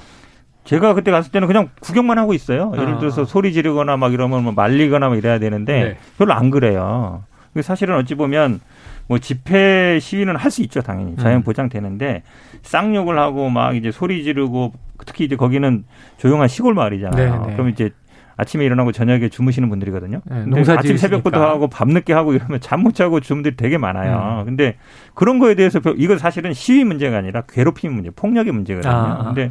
제가 0.66 0.94
그때 0.96 1.12
갔을 1.12 1.32
때는 1.32 1.48
그냥 1.48 1.70
구경만 1.80 2.18
하고 2.18 2.34
있어요. 2.34 2.72
예를 2.76 2.96
아. 2.96 3.00
들어서 3.00 3.22
아. 3.24 3.26
소리 3.26 3.54
지르거나 3.54 3.98
막 3.98 4.14
이러면 4.14 4.44
뭐 4.44 4.52
말리거나 4.54 5.10
막 5.10 5.16
이래야 5.18 5.40
되는데 5.40 5.84
네. 5.84 5.98
별로 6.18 6.34
안 6.34 6.50
그래요. 6.50 7.24
사실은 7.62 7.96
어찌 7.96 8.16
보면 8.16 8.60
뭐 9.08 9.18
집회 9.20 10.00
시위는 10.00 10.36
할 10.36 10.50
수 10.52 10.62
있죠, 10.64 10.82
당연히. 10.82 11.16
자연 11.18 11.38
음. 11.38 11.44
보장되는데 11.44 12.24
쌍욕을 12.64 13.18
하고 13.18 13.50
막 13.50 13.76
이제 13.76 13.92
소리 13.92 14.24
지르고 14.24 14.74
특히 15.06 15.26
이제 15.26 15.36
거기는 15.36 15.86
조용한 16.18 16.48
시골 16.48 16.74
마을이잖아요. 16.74 17.40
네, 17.42 17.48
네. 17.48 17.54
그럼 17.54 17.70
이제 17.70 17.92
아침에 18.38 18.66
일어나고 18.66 18.92
저녁에 18.92 19.30
주무시는 19.30 19.70
분들이거든요. 19.70 20.22
네, 20.26 20.46
농사 20.46 20.74
아침 20.74 20.98
새벽부터 20.98 21.42
하고 21.42 21.68
밤 21.68 21.90
늦게 21.90 22.14
하고 22.14 22.34
이러면 22.34 22.60
잠 22.60 22.82
못 22.86 22.94
자고 22.94 23.20
주무들이 23.20 23.56
되게 23.56 23.78
많아요. 23.78 24.42
음. 24.42 24.46
근데 24.46 24.78
그런 25.14 25.40
거에 25.40 25.56
대해서 25.56 25.80
이건 25.98 26.18
사실은 26.18 26.54
시위 26.54 26.84
문제가 26.84 27.18
아니라 27.18 27.42
괴롭힘 27.48 27.94
문제, 27.94 28.10
폭력의 28.12 28.52
문제거든요. 28.54 28.94
아. 28.94 29.24
근데 29.26 29.50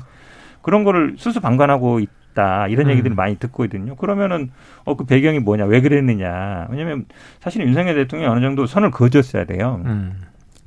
그런 0.62 0.85
거를 0.85 1.14
수수방관하고 1.17 2.00
있다 2.00 2.69
이런 2.69 2.87
음. 2.87 2.91
얘기들을 2.93 3.14
많이 3.17 3.37
듣고 3.38 3.64
있거든요. 3.64 3.97
그러면은 3.97 4.50
어 4.85 4.97
그 4.97 5.05
배경이 5.05 5.38
뭐냐, 5.41 5.64
왜 5.64 5.81
그랬느냐? 5.81 6.67
왜냐하면 6.71 7.07
사실 7.41 7.62
윤석열 7.67 7.95
대통령이 7.95 8.31
어느 8.33 8.41
정도 8.41 8.67
선을 8.67 8.91
그어줬어야 8.91 9.45
돼요. 9.47 9.81
음. 9.85 10.21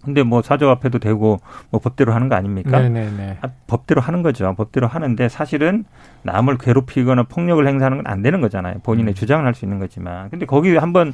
근데 0.03 0.23
뭐 0.23 0.41
사저 0.41 0.69
앞에도 0.69 0.99
되고 0.99 1.39
뭐 1.69 1.81
법대로 1.81 2.13
하는 2.13 2.29
거 2.29 2.35
아닙니까? 2.35 2.79
네네네. 2.79 3.39
아, 3.41 3.49
법대로 3.67 3.99
하는 3.99 4.21
거죠. 4.21 4.53
법대로 4.55 4.87
하는데 4.87 5.27
사실은 5.29 5.83
남을 6.23 6.57
괴롭히거나 6.59 7.23
폭력을 7.23 7.65
행사하는 7.67 7.97
건 8.03 8.07
안 8.07 8.21
되는 8.21 8.39
거잖아요. 8.41 8.75
본인의 8.83 9.13
음. 9.13 9.15
주장을 9.15 9.45
할 9.45 9.53
수 9.53 9.65
있는 9.65 9.79
거지만. 9.79 10.29
근데 10.29 10.45
거기 10.45 10.75
한번 10.77 11.13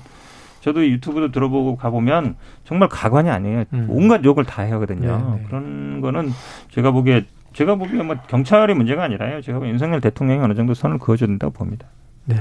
저도 0.62 0.86
유튜브도 0.88 1.32
들어보고 1.32 1.76
가보면 1.78 2.36
정말 2.66 2.88
가관이 2.88 3.30
아니에요. 3.30 3.64
음. 3.74 3.88
온갖 3.90 4.24
욕을 4.24 4.46
다 4.46 4.64
하거든요. 4.72 5.18
네네. 5.36 5.44
그런 5.48 6.02
거는 6.02 6.30
제가 6.70 6.92
보기에 6.92 7.26
제가 7.54 7.76
보기에 7.76 8.04
뭐 8.04 8.16
경찰의 8.28 8.76
문제가 8.76 9.04
아니라요. 9.04 9.42
제가 9.42 9.58
보기에 9.60 9.72
윤석열 9.72 10.02
대통령이 10.02 10.42
어느 10.44 10.54
정도 10.54 10.74
선을 10.74 11.00
그어줘야 11.00 11.28
된다고 11.28 11.52
봅니다. 11.54 11.88
네. 12.26 12.36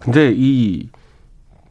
근데 0.00 0.32
이 0.34 0.88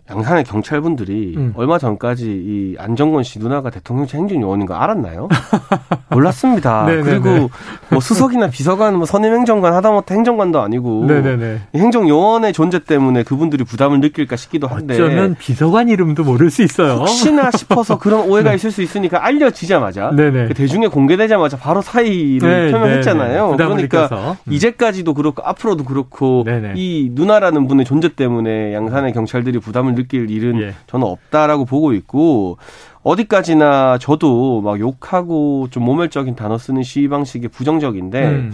양산의 0.07 0.43
경찰분들이 0.43 1.33
음. 1.35 1.53
얼마 1.55 1.79
전까지 1.79 2.25
이 2.27 2.75
안정권 2.77 3.23
씨 3.23 3.39
누나가 3.39 3.71
대통령실 3.71 4.19
행정요원인 4.19 4.67
거 4.67 4.75
알았나요? 4.75 5.27
몰랐습니다. 6.09 6.85
네, 6.85 6.97
네, 6.97 7.01
그리고 7.01 7.29
네. 7.29 7.47
뭐 7.89 7.99
수석이나 7.99 8.49
비서관, 8.49 8.97
뭐 8.97 9.07
선임행정관 9.07 9.73
하다못해 9.73 10.13
행정관도 10.13 10.61
아니고 10.61 11.05
네네네. 11.07 11.61
행정요원의 11.73 12.53
존재 12.53 12.77
때문에 12.77 13.23
그분들이 13.23 13.63
부담을 13.63 13.99
느낄까 13.99 14.35
싶기도 14.35 14.67
한데 14.67 14.93
어쩌면 14.93 15.35
비서관 15.39 15.89
이름도 15.89 16.23
모를 16.23 16.51
수 16.51 16.61
있어요. 16.61 16.97
혹시나 16.97 17.49
싶어서 17.57 17.97
그런 17.97 18.29
오해가 18.29 18.51
네. 18.51 18.57
있을 18.57 18.69
수 18.69 18.83
있으니까 18.83 19.25
알려지자마자 19.25 20.11
그 20.11 20.53
대중에 20.55 20.87
공개되자마자 20.87 21.57
바로 21.57 21.81
사의를 21.81 22.67
네, 22.67 22.71
표명했잖아요. 22.71 23.55
그러니까 23.57 24.37
음. 24.47 24.53
이제까지도 24.53 25.15
그렇고 25.15 25.41
앞으로도 25.43 25.83
그렇고 25.83 26.43
네네. 26.45 26.73
이 26.75 27.09
누나라는 27.11 27.67
분의 27.67 27.85
존재 27.85 28.13
때문에 28.13 28.71
양산의 28.75 29.13
경찰들이 29.13 29.57
부담을 29.59 29.94
느낄 29.95 30.29
일은 30.29 30.61
예. 30.61 30.73
저는 30.87 31.07
없다라고 31.07 31.65
보고 31.65 31.93
있고 31.93 32.57
어디까지나 33.03 33.97
저도 33.99 34.61
막 34.61 34.79
욕하고 34.79 35.67
좀 35.71 35.83
모멸적인 35.83 36.35
단어 36.35 36.57
쓰는 36.57 36.83
시위 36.83 37.07
방식이 37.07 37.47
부정적인데 37.47 38.23
음. 38.25 38.53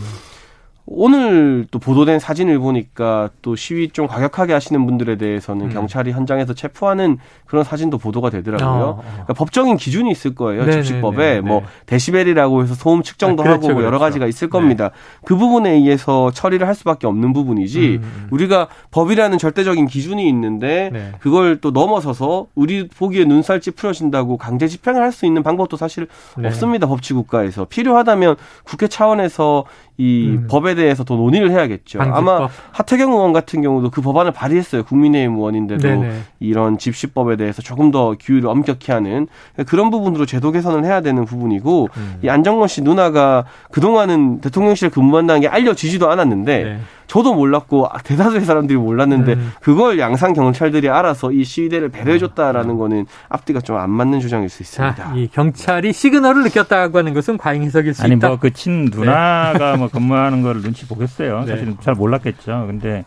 오늘 0.93 1.65
또 1.71 1.79
보도된 1.79 2.19
사진을 2.19 2.60
보니까 2.60 3.29
또 3.41 3.55
시위 3.55 3.89
좀 3.89 4.07
과격하게 4.07 4.51
하시는 4.51 4.86
분들에 4.86 5.15
대해서는 5.17 5.67
음. 5.67 5.69
경찰이 5.71 6.12
현장에서 6.12 6.53
체포하는 6.53 7.17
그런 7.45 7.63
사진도 7.63 7.98
보도가 7.98 8.29
되더라고요. 8.29 8.83
어, 8.83 8.89
어. 8.89 9.03
그러니까 9.03 9.33
법적인 9.33 9.77
기준이 9.77 10.12
있을 10.12 10.36
거예요. 10.36 10.65
네네네, 10.65 10.83
집시법에 10.83 11.17
네네. 11.36 11.41
뭐 11.41 11.63
데시벨이라고 11.86 12.63
해서 12.63 12.74
소음 12.74 13.03
측정도 13.03 13.43
아, 13.43 13.45
그렇죠, 13.45 13.67
하고 13.67 13.74
뭐 13.75 13.83
여러 13.83 13.98
그렇죠. 13.98 14.00
가지가 14.00 14.27
있을 14.27 14.50
겁니다. 14.50 14.89
네. 14.89 15.21
그 15.25 15.38
부분에 15.38 15.71
의해서 15.71 16.31
처리를 16.31 16.67
할 16.67 16.75
수밖에 16.75 17.07
없는 17.07 17.31
부분이지 17.31 17.79
음. 17.79 18.03
음, 18.03 18.12
음. 18.24 18.27
우리가 18.31 18.67
법이라는 18.91 19.38
절대적인 19.38 19.88
기준이 19.88 20.27
있는데 20.27 20.89
네. 20.91 21.12
그걸 21.19 21.62
또 21.62 21.71
넘어서서 21.71 22.48
우리 22.55 22.88
보기에 22.88 23.25
눈살 23.25 23.62
찌푸려진다고 23.62 24.38
강제 24.38 24.67
집행을 24.67 25.01
할 25.01 25.12
수 25.12 25.25
있는 25.25 25.43
방법도 25.43 25.75
사실 25.75 26.07
네. 26.38 26.48
없습니다. 26.48 26.88
법치 26.88 27.13
국가에서 27.13 27.65
필요하다면 27.65 28.38
국회 28.63 28.88
차원에서 28.88 29.65
이 29.98 30.38
음. 30.38 30.48
법에 30.50 30.75
대해서 30.75 31.03
더 31.03 31.15
논의를 31.15 31.51
해야겠죠. 31.51 32.00
방지법. 32.00 32.17
아마 32.17 32.50
하태경 32.71 33.12
의원 33.12 33.33
같은 33.33 33.62
경우도 33.62 33.91
그 33.91 34.01
법안을 34.01 34.31
발의했어요. 34.31 34.83
국민의힘 34.83 35.36
의원인데도 35.36 35.88
네네. 35.88 36.21
이런 36.39 36.77
집시법에 36.77 37.36
대해서 37.36 37.62
조금 37.62 37.91
더 37.91 38.15
규율을 38.19 38.50
엄격히 38.50 38.91
하는 38.91 39.27
그런 39.67 39.91
부분으로 39.91 40.25
제도 40.25 40.51
개선을 40.51 40.86
해야 40.86 41.01
되는 41.01 41.25
부분이고 41.25 41.89
음. 41.95 42.19
이 42.23 42.30
안정권 42.30 42.67
씨 42.67 42.82
누나가 42.82 43.45
그동안은 43.71 44.41
대통령실에 44.41 44.89
근무한다는 44.89 45.41
게 45.41 45.47
알려지지도 45.47 46.10
않았는데 46.10 46.63
네. 46.63 46.80
저도 47.12 47.34
몰랐고 47.34 47.88
아, 47.88 47.97
대다수의 47.97 48.45
사람들이 48.45 48.80
몰랐는데 48.80 49.34
음. 49.34 49.52
그걸 49.60 50.00
양산 50.00 50.32
경찰들이 50.32 50.88
알아서 50.88 51.34
이 51.34 51.43
시위대를 51.43 51.89
배려해줬다라는 51.89 52.69
음. 52.69 52.78
거는 52.78 53.06
앞뒤가 53.28 53.60
좀 53.60 53.76
안 53.78 53.89
맞는 53.89 54.21
주장일 54.21 54.47
수 54.47 54.63
있습니다. 54.63 54.95
자, 54.95 55.13
이 55.13 55.28
경찰이 55.28 55.91
시그널을 55.91 56.43
느꼈다고 56.43 56.97
하는 57.00 57.13
것은 57.13 57.38
과잉 57.38 57.63
해석일 57.63 57.93
수 57.93 58.04
아니, 58.04 58.15
있다. 58.15 58.28
아니 58.28 58.32
뭐 58.32 58.39
그 58.39 58.52
친 58.52 58.86
누나가 58.86 59.74
네. 59.74 59.76
뭐 59.80 59.89
근무하는 59.89 60.41
걸 60.41 60.62
눈치 60.62 60.88
보겠어요. 60.88 61.41
네. 61.41 61.47
사실은 61.47 61.76
잘 61.82 61.95
몰랐겠죠. 61.95 62.63
근데 62.67 63.04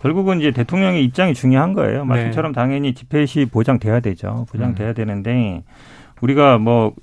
결국은 0.00 0.40
이제 0.40 0.50
대통령의 0.50 1.04
입장이 1.04 1.34
중요한 1.34 1.74
거예요. 1.74 2.06
말씀처럼 2.06 2.52
네. 2.52 2.54
당연히 2.58 2.94
집회 2.94 3.26
시 3.26 3.44
보장돼야 3.44 4.00
되죠. 4.00 4.46
보장돼야 4.50 4.88
음. 4.90 4.94
되는데 4.94 5.62
우리가 6.22 6.56
뭐 6.56 6.94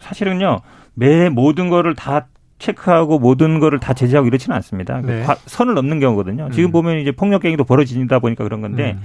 사실은요 0.00 0.58
매 0.94 1.28
모든 1.28 1.68
거를 1.70 1.94
다 1.94 2.26
체크하고 2.58 3.18
모든 3.18 3.60
거를 3.60 3.78
다 3.78 3.92
제재하고 3.92 4.26
이렇지는 4.26 4.56
않습니다. 4.56 5.00
네. 5.02 5.24
선을 5.46 5.74
넘는 5.74 6.00
경우거든요. 6.00 6.50
지금 6.52 6.70
음. 6.70 6.72
보면 6.72 6.98
이제 6.98 7.12
폭력 7.12 7.44
행위도 7.44 7.64
벌어진다 7.64 8.18
보니까 8.18 8.44
그런 8.44 8.60
건데 8.60 8.96
음. 8.98 9.02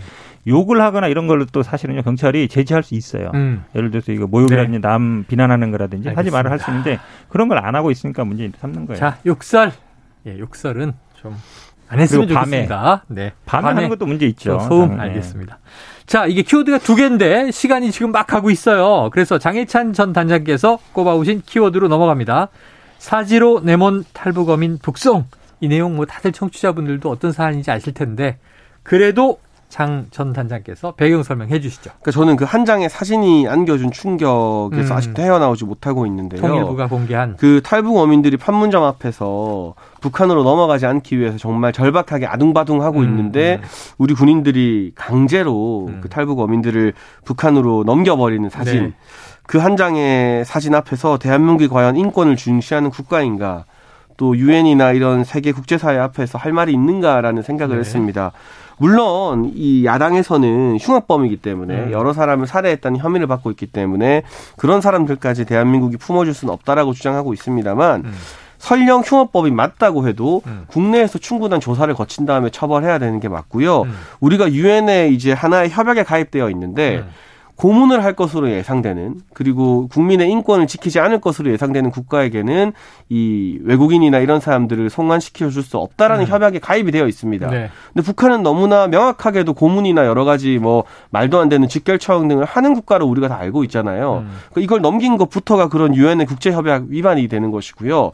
욕을 0.47 0.81
하거나 0.81 1.07
이런 1.07 1.27
걸로 1.27 1.45
또 1.45 1.61
사실은요 1.61 2.01
경찰이 2.03 2.47
제재할 2.47 2.81
수 2.83 2.95
있어요. 2.95 3.31
음. 3.33 3.63
예를 3.75 3.91
들어서 3.91 4.11
이거 4.11 4.25
모욕이라든지 4.27 4.79
네. 4.79 4.87
남 4.87 5.25
비난하는 5.27 5.71
거라든지 5.71 6.09
알겠습니다. 6.09 6.19
하지 6.19 6.31
말을 6.31 6.51
할 6.51 6.59
수 6.59 6.71
있는데 6.71 6.99
그런 7.29 7.47
걸 7.49 7.57
안 7.59 7.75
하고 7.75 7.91
있으니까 7.91 8.23
문제 8.23 8.49
삼는 8.59 8.85
거예요. 8.87 8.99
자 8.99 9.17
욕설, 9.25 9.71
예, 10.25 10.39
욕설은 10.39 10.93
좀 11.21 11.35
안 11.89 11.99
했으면 11.99 12.25
밤에, 12.29 12.45
좋겠습니다. 12.45 13.03
네, 13.09 13.33
밤에, 13.45 13.61
밤에 13.63 13.75
하는 13.75 13.89
것도 13.89 14.05
문제 14.05 14.25
있죠. 14.27 14.59
소음 14.61 14.95
네. 14.95 15.01
알겠습니다. 15.01 15.59
자, 16.05 16.25
이게 16.25 16.41
키워드가 16.41 16.77
두 16.77 16.95
개인데 16.95 17.51
시간이 17.51 17.91
지금 17.91 18.13
막 18.13 18.27
가고 18.27 18.49
있어요. 18.49 19.09
그래서 19.11 19.37
장혜찬 19.37 19.91
전 19.91 20.13
단장께서 20.13 20.79
꼽아오신 20.93 21.41
키워드로 21.45 21.89
넘어갑니다. 21.89 22.47
사지로 23.01 23.61
네몬 23.61 24.05
탈북어민 24.13 24.77
북송. 24.77 25.25
이 25.59 25.67
내용 25.67 25.95
뭐 25.95 26.05
다들 26.05 26.31
청취자분들도 26.31 27.09
어떤 27.09 27.31
사안인지 27.31 27.71
아실 27.71 27.93
텐데 27.95 28.37
그래도 28.83 29.39
장 29.69 30.05
전 30.11 30.33
단장께서 30.33 30.93
배경 30.95 31.23
설명해 31.23 31.61
주시죠. 31.61 31.91
그러니까 32.01 32.11
저는 32.11 32.35
그 32.35 32.45
한 32.45 32.65
장의 32.65 32.89
사진이 32.89 33.47
안겨준 33.47 33.91
충격에서 33.91 34.93
음. 34.93 34.97
아직도 34.97 35.21
헤어나오지 35.21 35.65
못하고 35.65 36.05
있는데요. 36.05 36.41
통일부가 36.41 36.87
공개한 36.87 37.37
그 37.37 37.61
탈북 37.63 37.97
어민들이 37.97 38.37
판문점 38.37 38.83
앞에서 38.83 39.73
북한으로 40.01 40.43
넘어가지 40.43 40.85
않기 40.85 41.17
위해서 41.17 41.37
정말 41.37 41.73
절박하게 41.73 42.27
아둥바둥하고 42.27 42.99
음. 42.99 43.03
있는데 43.05 43.59
음. 43.63 43.67
우리 43.97 44.13
군인들이 44.13 44.91
강제로 44.93 45.87
음. 45.87 46.01
그 46.01 46.09
탈북 46.09 46.39
어민들을 46.39 46.93
북한으로 47.25 47.83
넘겨버리는 47.85 48.47
사진. 48.49 48.83
네. 48.83 48.93
그 49.51 49.57
한 49.57 49.75
장의 49.75 50.45
사진 50.45 50.73
앞에서 50.73 51.17
대한민국이 51.17 51.67
과연 51.67 51.97
인권을 51.97 52.37
중시하는 52.37 52.89
국가인가 52.89 53.65
또 54.15 54.37
유엔이나 54.37 54.93
이런 54.93 55.25
세계 55.25 55.51
국제사회 55.51 55.97
앞에서 55.97 56.37
할 56.37 56.53
말이 56.53 56.71
있는가라는 56.71 57.43
생각을 57.43 57.75
네. 57.75 57.79
했습니다. 57.81 58.31
물론 58.77 59.51
이 59.53 59.83
야당에서는 59.83 60.77
흉악범이기 60.79 61.37
때문에 61.37 61.75
음. 61.87 61.91
여러 61.91 62.13
사람을 62.13 62.47
살해했다는 62.47 62.99
혐의를 62.99 63.27
받고 63.27 63.51
있기 63.51 63.67
때문에 63.67 64.23
그런 64.55 64.79
사람들까지 64.79 65.43
대한민국이 65.43 65.97
품어줄 65.97 66.33
수는 66.33 66.53
없다라고 66.53 66.93
주장하고 66.93 67.33
있습니다만 67.33 68.05
음. 68.05 68.13
설령 68.57 69.01
흉악법이 69.01 69.51
맞다고 69.51 70.07
해도 70.07 70.43
음. 70.47 70.63
국내에서 70.67 71.19
충분한 71.19 71.59
조사를 71.59 71.93
거친 71.93 72.25
다음에 72.25 72.49
처벌해야 72.51 72.99
되는 72.99 73.19
게 73.19 73.27
맞고요. 73.27 73.81
음. 73.81 73.97
우리가 74.21 74.53
유엔에 74.53 75.09
이제 75.09 75.33
하나의 75.33 75.71
협약에 75.71 76.03
가입되어 76.03 76.49
있는데 76.51 76.99
음. 76.99 77.09
고문을 77.62 78.04
할 78.04 78.13
것으로 78.13 78.50
예상되는 78.50 79.21
그리고 79.36 79.88
국민의 79.89 80.32
인권을 80.32 80.65
지키지 80.65 81.00
않을 81.00 81.21
것으로 81.21 81.52
예상되는 81.52 81.91
국가에게는 81.91 82.74
이 83.10 83.60
외국인이나 83.62 84.17
이런 84.17 84.39
사람들을 84.39 84.89
송환시켜 84.89 85.50
줄 85.52 85.62
수 85.62 85.78
없다라는 85.78 86.26
음. 86.26 86.28
협약에 86.28 86.58
가입이 86.58 86.91
되어 86.91 87.08
있습니다. 87.08 87.47
네. 87.52 87.69
근데 87.93 88.04
북한은 88.04 88.41
너무나 88.41 88.88
명확하게도 88.88 89.54
고문이나 89.54 90.08
여러 90.08 90.26
가지 90.26 90.58
뭐 90.58 90.86
말도 91.12 91.39
안 91.39 91.50
되는 91.50 91.67
직결 91.67 92.00
처형 92.00 92.28
등을 92.30 92.45
하는 92.45 92.74
국가로 92.74 93.06
우리가 93.06 93.28
다 93.28 93.38
알고 93.38 93.63
있잖아요. 93.65 94.24
음. 94.26 94.32
그러니까 94.50 94.62
이걸 94.62 94.82
넘긴 94.82 95.17
것부터가 95.17 95.69
그런 95.69 95.95
유엔의 95.95 96.26
국제 96.26 96.52
협약 96.52 96.86
위반이 96.88 97.28
되는 97.28 97.52
것이고요. 97.52 98.12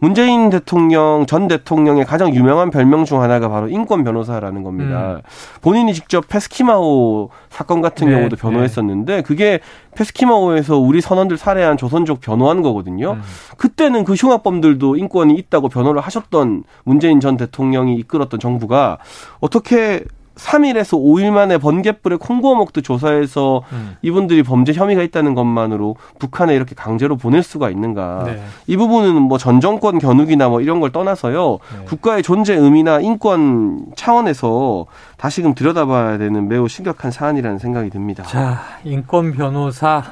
문재인 0.00 0.48
대통령 0.48 1.26
전 1.26 1.46
대통령의 1.46 2.06
가장 2.06 2.34
유명한 2.34 2.70
별명 2.70 3.04
중 3.04 3.22
하나가 3.22 3.48
바로 3.48 3.68
인권 3.68 4.02
변호사라는 4.02 4.62
겁니다. 4.62 5.16
음. 5.16 5.20
본인이 5.60 5.92
직접 5.94 6.26
페스키마호 6.26 7.30
사건 7.50 7.82
같은 7.82 8.08
네, 8.08 8.14
경우도 8.14 8.36
변호했었는데 8.36 9.16
네. 9.16 9.22
그게 9.22 9.60
페스키마호에서 9.94 10.78
우리 10.78 11.00
선원들 11.02 11.36
살해한 11.36 11.76
조선족 11.76 12.20
변호한 12.20 12.62
거거든요. 12.62 13.12
음. 13.12 13.22
그때는 13.58 14.04
그 14.04 14.14
흉악범들도 14.14 14.96
인권이 14.96 15.34
있다고 15.34 15.68
변호를 15.68 16.00
하셨던 16.00 16.64
문재인 16.84 17.20
전 17.20 17.36
대통령이 17.36 17.96
이끌었던 17.96 18.40
정부가 18.40 18.98
어떻게 19.40 20.04
3일에서 20.36 20.98
5일 20.98 21.30
만에 21.30 21.58
번갯불에 21.58 22.16
콩고 22.16 22.54
먹듯 22.54 22.82
조사해서 22.84 23.62
음. 23.72 23.96
이분들이 24.00 24.42
범죄 24.42 24.72
혐의가 24.72 25.02
있다는 25.02 25.34
것만으로 25.34 25.96
북한에 26.18 26.54
이렇게 26.54 26.74
강제로 26.74 27.16
보낼 27.16 27.42
수가 27.42 27.68
있는가. 27.70 28.24
네. 28.26 28.42
이 28.66 28.76
부분은 28.76 29.20
뭐 29.22 29.38
전 29.38 29.60
정권 29.60 29.98
겨누기나 29.98 30.48
뭐 30.48 30.60
이런 30.60 30.80
걸 30.80 30.92
떠나서요. 30.92 31.58
네. 31.78 31.84
국가의 31.86 32.22
존재 32.22 32.54
의미나 32.54 33.00
인권 33.00 33.86
차원에서 33.96 34.86
다시금 35.16 35.54
들여다봐야 35.54 36.18
되는 36.18 36.48
매우 36.48 36.68
심각한 36.68 37.10
사안이라는 37.10 37.58
생각이 37.58 37.90
듭니다. 37.90 38.22
자, 38.22 38.60
인권 38.84 39.32
변호사 39.32 40.02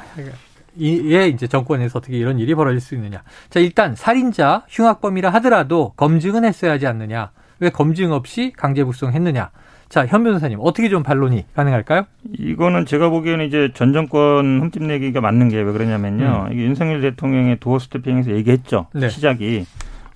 예, 0.80 1.26
이제 1.28 1.46
정권에서 1.46 1.98
어떻게 1.98 2.16
이런 2.16 2.38
일이 2.38 2.54
벌어질 2.54 2.80
수 2.80 2.94
있느냐. 2.94 3.22
자, 3.50 3.58
일단 3.60 3.96
살인자, 3.96 4.64
흉악범이라 4.68 5.30
하더라도 5.30 5.92
검증은 5.96 6.44
했어야 6.44 6.72
하지 6.72 6.86
않느냐. 6.86 7.30
왜 7.60 7.70
검증 7.70 8.12
없이 8.12 8.52
강제 8.56 8.84
북송했느냐. 8.84 9.50
자, 9.88 10.06
현 10.06 10.22
변호사님 10.22 10.58
어떻게 10.60 10.88
좀 10.88 11.02
반론이 11.02 11.46
가능할까요? 11.54 12.04
이거는 12.38 12.84
제가 12.84 13.08
보기에는 13.08 13.46
이제 13.46 13.70
전 13.74 13.92
정권 13.92 14.60
흠집내기가 14.60 15.20
맞는 15.20 15.48
게 15.48 15.58
왜 15.62 15.72
그러냐면요. 15.72 16.46
음. 16.48 16.52
이게 16.52 16.62
윤석열 16.64 17.00
대통령의 17.00 17.58
도어 17.58 17.78
스태핑에서 17.78 18.30
얘기했죠. 18.32 18.86
네. 18.94 19.08
시작이 19.08 19.64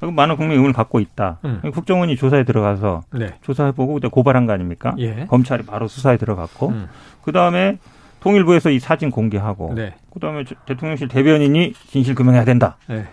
많은 0.01 0.37
국민 0.37 0.57
의문을 0.57 0.73
갖고 0.75 1.01
있다. 1.01 1.39
음. 1.45 1.61
국정원이 1.73 2.17
조사에 2.17 2.45
들어가서 2.45 3.03
네. 3.13 3.35
조사해보고 3.43 4.01
고발한 4.11 4.47
거 4.47 4.53
아닙니까? 4.53 4.95
예. 4.99 5.27
검찰이 5.29 5.65
바로 5.65 5.89
수사에 5.89 6.17
들어갔고 6.17 6.69
음. 6.69 6.89
그 7.23 7.33
다음에 7.33 7.79
통일부에서 8.21 8.71
이 8.71 8.79
사진 8.79 9.11
공개하고 9.11 9.75
네. 9.75 9.95
그다음에 10.13 10.45
대통령실 10.67 11.09
대변인이 11.09 11.73
진실 11.89 12.15
규명해야 12.15 12.45
된다. 12.45 12.77
네. 12.89 13.05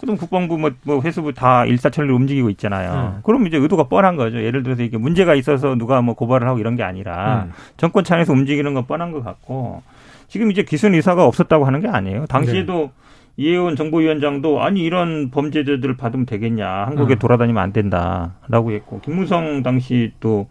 그럼 0.00 0.16
국방부 0.16 0.58
뭐, 0.58 0.70
뭐 0.84 1.00
회수부 1.00 1.34
다 1.34 1.64
일사천리로 1.64 2.14
움직이고 2.14 2.50
있잖아요. 2.50 3.16
음. 3.16 3.20
그럼 3.22 3.46
이제 3.46 3.56
의도가 3.56 3.84
뻔한 3.84 4.16
거죠. 4.16 4.42
예를 4.42 4.62
들어서 4.62 4.82
이게 4.82 4.96
문제가 4.96 5.34
있어서 5.34 5.74
누가 5.74 6.00
뭐 6.02 6.14
고발을 6.14 6.46
하고 6.46 6.58
이런 6.58 6.76
게 6.76 6.82
아니라 6.82 7.44
음. 7.46 7.52
정권 7.76 8.04
차원에서 8.04 8.32
움직이는 8.32 8.74
건 8.74 8.86
뻔한 8.86 9.12
것 9.12 9.24
같고 9.24 9.82
지금 10.28 10.50
이제 10.50 10.62
기순 10.62 10.94
이사가 10.94 11.24
없었다고 11.24 11.64
하는 11.64 11.80
게 11.80 11.88
아니에요. 11.88 12.26
당시에도 12.26 12.90
네. 13.36 13.44
이혜원 13.44 13.76
정보위원장도 13.76 14.62
아니 14.62 14.82
이런 14.82 15.30
범죄자들을 15.30 15.96
받으면 15.96 16.26
되겠냐 16.26 16.68
한국에 16.86 17.14
음. 17.14 17.18
돌아다니면 17.18 17.62
안 17.62 17.72
된다라고 17.72 18.72
했고 18.72 19.00
김무성 19.00 19.62
당시 19.62 20.12
또 20.20 20.48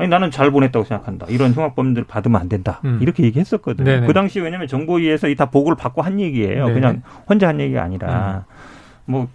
아니 0.00 0.08
나는 0.08 0.30
잘 0.30 0.50
보냈다고 0.50 0.84
생각한다. 0.84 1.26
이런 1.28 1.52
흉악범들 1.52 2.04
받으면 2.04 2.40
안 2.40 2.48
된다. 2.48 2.80
음. 2.84 2.98
이렇게 3.00 3.22
얘기했었거든요. 3.24 3.84
네네. 3.84 4.06
그 4.06 4.12
당시 4.12 4.40
왜냐하면 4.40 4.66
정보위에서 4.68 5.28
이 5.28 5.34
다 5.34 5.46
보고를 5.46 5.76
받고 5.76 6.02
한 6.02 6.20
얘기예요. 6.20 6.66
네네. 6.66 6.74
그냥 6.80 7.02
혼자 7.28 7.48
한 7.48 7.60
얘기가 7.60 7.82
아니라 7.82 8.44
음. 8.46 9.12
뭐 9.12 9.28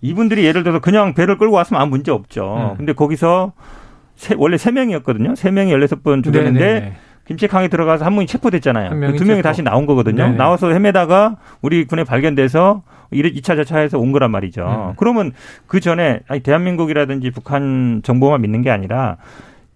이분들이 0.00 0.44
예를 0.44 0.62
들어서 0.62 0.78
그냥 0.80 1.14
배를 1.14 1.38
끌고 1.38 1.54
왔으면 1.54 1.80
아무 1.82 1.90
문제 1.90 2.10
없죠. 2.10 2.72
음. 2.72 2.76
근데 2.76 2.92
거기서 2.92 3.52
세, 4.16 4.34
원래 4.38 4.56
세 4.56 4.70
명이었거든요. 4.70 5.34
세 5.34 5.50
명이 5.50 5.72
열여섯 5.72 6.02
번 6.02 6.22
죽였는데 6.22 6.94
김치강에 7.26 7.68
들어가서 7.68 8.04
한 8.04 8.14
분이 8.14 8.26
체포됐잖아요. 8.26 8.90
한 8.90 8.98
명이 8.98 9.12
그두 9.12 9.24
명이 9.24 9.38
체포. 9.38 9.48
다시 9.48 9.62
나온 9.62 9.86
거거든요. 9.86 10.24
네네. 10.24 10.36
나와서 10.36 10.70
헤매다가 10.70 11.36
우리 11.60 11.84
군에 11.86 12.02
발견돼서 12.04 12.82
2차 13.12 13.56
저차에서 13.56 13.98
온 13.98 14.10
거란 14.10 14.30
말이죠. 14.30 14.88
음. 14.90 14.94
그러면 14.96 15.32
그 15.66 15.80
전에 15.80 16.20
아니 16.28 16.40
대한민국이라든지 16.40 17.30
북한 17.30 18.00
정보만 18.02 18.40
믿는 18.42 18.62
게 18.62 18.70
아니라 18.70 19.18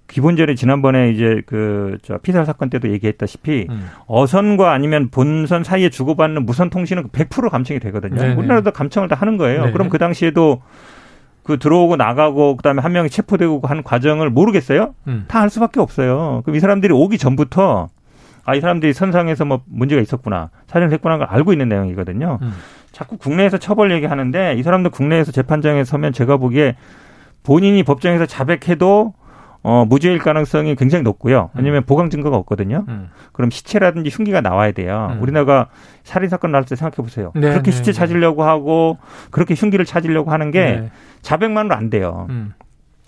기본적으로 0.09 0.55
지난번에 0.55 1.11
이제 1.11 1.42
그 1.47 1.99
저 2.03 2.19
피살 2.19 2.47
사건 2.47 2.71
때도 2.71 2.90
얘기했다시피 2.92 3.66
음. 3.71 3.88
어선과 4.07 4.73
아니면 4.73 5.09
본선 5.11 5.64
사이에 5.64 5.88
주고받는 5.88 6.47
무선 6.47 6.71
통신은 6.71 7.09
100% 7.09 7.51
감청이 7.51 7.81
되거든요. 7.81 8.16
네네. 8.21 8.35
우리나라도 8.35 8.71
감청을 8.71 9.09
다 9.09 9.16
하는 9.16 9.37
거예요. 9.37 9.61
네네. 9.62 9.73
그럼 9.73 9.88
그 9.88 9.99
당시에도 9.99 10.62
그 11.42 11.59
들어오고 11.59 11.97
나가고 11.97 12.57
그다음에 12.57 12.83
한 12.83 12.92
명이 12.92 13.09
체포되고 13.11 13.62
하는 13.64 13.83
과정을 13.83 14.31
모르겠어요? 14.31 14.95
음. 15.07 15.25
다알 15.29 15.49
수밖에 15.51 15.81
없어요. 15.81 16.42
그럼 16.45 16.57
이 16.57 16.61
사람들이 16.61 16.92
오기 16.92 17.19
전부터 17.19 17.88
아 18.45 18.55
이 18.55 18.61
사람들이 18.61 18.92
선상에서 18.92 19.45
뭐 19.45 19.61
문제가 19.66 20.01
있었구나 20.01 20.51
살인을 20.69 20.92
했구나 20.92 21.19
걸 21.19 21.27
알고 21.29 21.53
있는 21.53 21.69
내용이거든요. 21.69 22.38
음. 22.40 22.53
자꾸 22.92 23.16
국내에서 23.19 23.59
처벌 23.59 23.90
얘기하는데 23.92 24.55
이 24.55 24.62
사람들 24.62 24.90
국내에서 24.92 25.33
재판장에 25.33 25.83
서면 25.85 26.12
제가 26.12 26.37
보기에 26.37 26.77
본인이 27.42 27.83
법정에서 27.83 28.27
자백해도 28.27 29.14
어, 29.62 29.85
무죄일 29.85 30.19
가능성이 30.19 30.77
굉장히 30.77 31.03
높고요. 31.03 31.51
왜냐하면 31.55 31.83
음. 31.83 31.87
보강 31.87 32.11
증거가 32.11 32.37
없거든요. 32.37 32.85
음. 32.88 33.11
그럼 33.33 33.51
시체라든지 33.51 34.11
흉기가 34.11 34.40
나와야 34.40 34.73
돼요. 34.73 35.12
음. 35.12 35.23
우리나라가 35.23 35.69
살인 36.05 36.29
사건 36.29 36.53
나올 36.53 36.64
때 36.64 36.77
생각해 36.77 36.97
보세요. 36.97 37.33
네, 37.35 37.51
그렇게 37.51 37.71
네, 37.71 37.77
시체 37.77 37.92
네. 37.92 37.99
찾으려고 37.99 38.45
하고 38.45 38.99
그렇게 39.31 39.55
흉기를 39.55 39.85
찾으려고 39.85 40.31
하는 40.31 40.51
게 40.51 40.61
네. 40.64 40.90
자백만으로 41.23 41.75
안 41.75 41.90
돼요. 41.90 42.29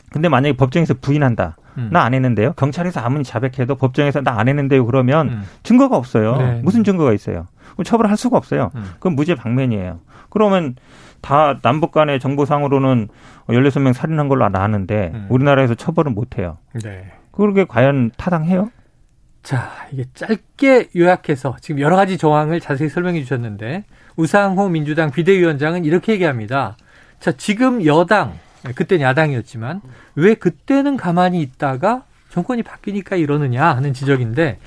음. 0.09 0.13
근데 0.13 0.29
만약에 0.29 0.57
법정에서 0.57 0.95
부인한다. 1.01 1.57
음. 1.79 1.91
나안 1.93 2.15
했는데요. 2.15 2.53
경찰에서 2.55 3.01
아무리 3.01 3.23
자백해도 3.25 3.77
법정에서 3.77 4.23
나 4.23 4.39
안 4.39 4.49
했는데요. 4.49 4.85
그러면 4.87 5.29
음. 5.29 5.43
증거가 5.63 5.97
없어요. 5.97 6.37
네. 6.37 6.61
무슨 6.65 6.85
증거가 6.85 7.13
있어요? 7.13 7.47
그럼 7.73 7.85
처벌할 7.85 8.17
수가 8.17 8.37
없어요. 8.37 8.71
그럼 9.01 9.15
무죄 9.17 9.35
방면이에요. 9.35 10.01
그러면 10.31 10.77
다 11.21 11.59
남북 11.63 11.93
간의 11.93 12.21
정보상으로는 12.21 13.09
16명 13.49 13.93
살인한 13.93 14.29
걸로 14.29 14.49
나왔는데 14.49 15.11
음. 15.15 15.27
우리나라에서 15.29 15.75
처벌을 15.75 16.13
못 16.13 16.39
해요. 16.39 16.59
네. 16.83 17.13
그게 17.33 17.65
과연 17.65 18.11
타당해요? 18.17 18.71
자, 19.43 19.71
이게 19.93 20.05
짧게 20.15 20.89
요약해서 20.97 21.57
지금 21.61 21.81
여러 21.81 21.97
가지 21.97 22.19
정황을 22.19 22.61
자세히 22.61 22.89
설명해 22.89 23.21
주셨는데 23.23 23.85
우상호 24.17 24.69
민주당 24.69 25.11
비대위원장은 25.11 25.85
이렇게 25.85 26.13
얘기합니다. 26.13 26.77
자, 27.21 27.33
지금 27.33 27.85
여당, 27.87 28.35
그때는 28.75 29.05
야당이었지만 29.05 29.81
왜 30.15 30.35
그때는 30.35 30.97
가만히 30.97 31.41
있다가 31.41 32.03
정권이 32.31 32.63
바뀌니까 32.63 33.17
이러느냐 33.17 33.65
하는 33.75 33.93
지적인데 33.95 34.59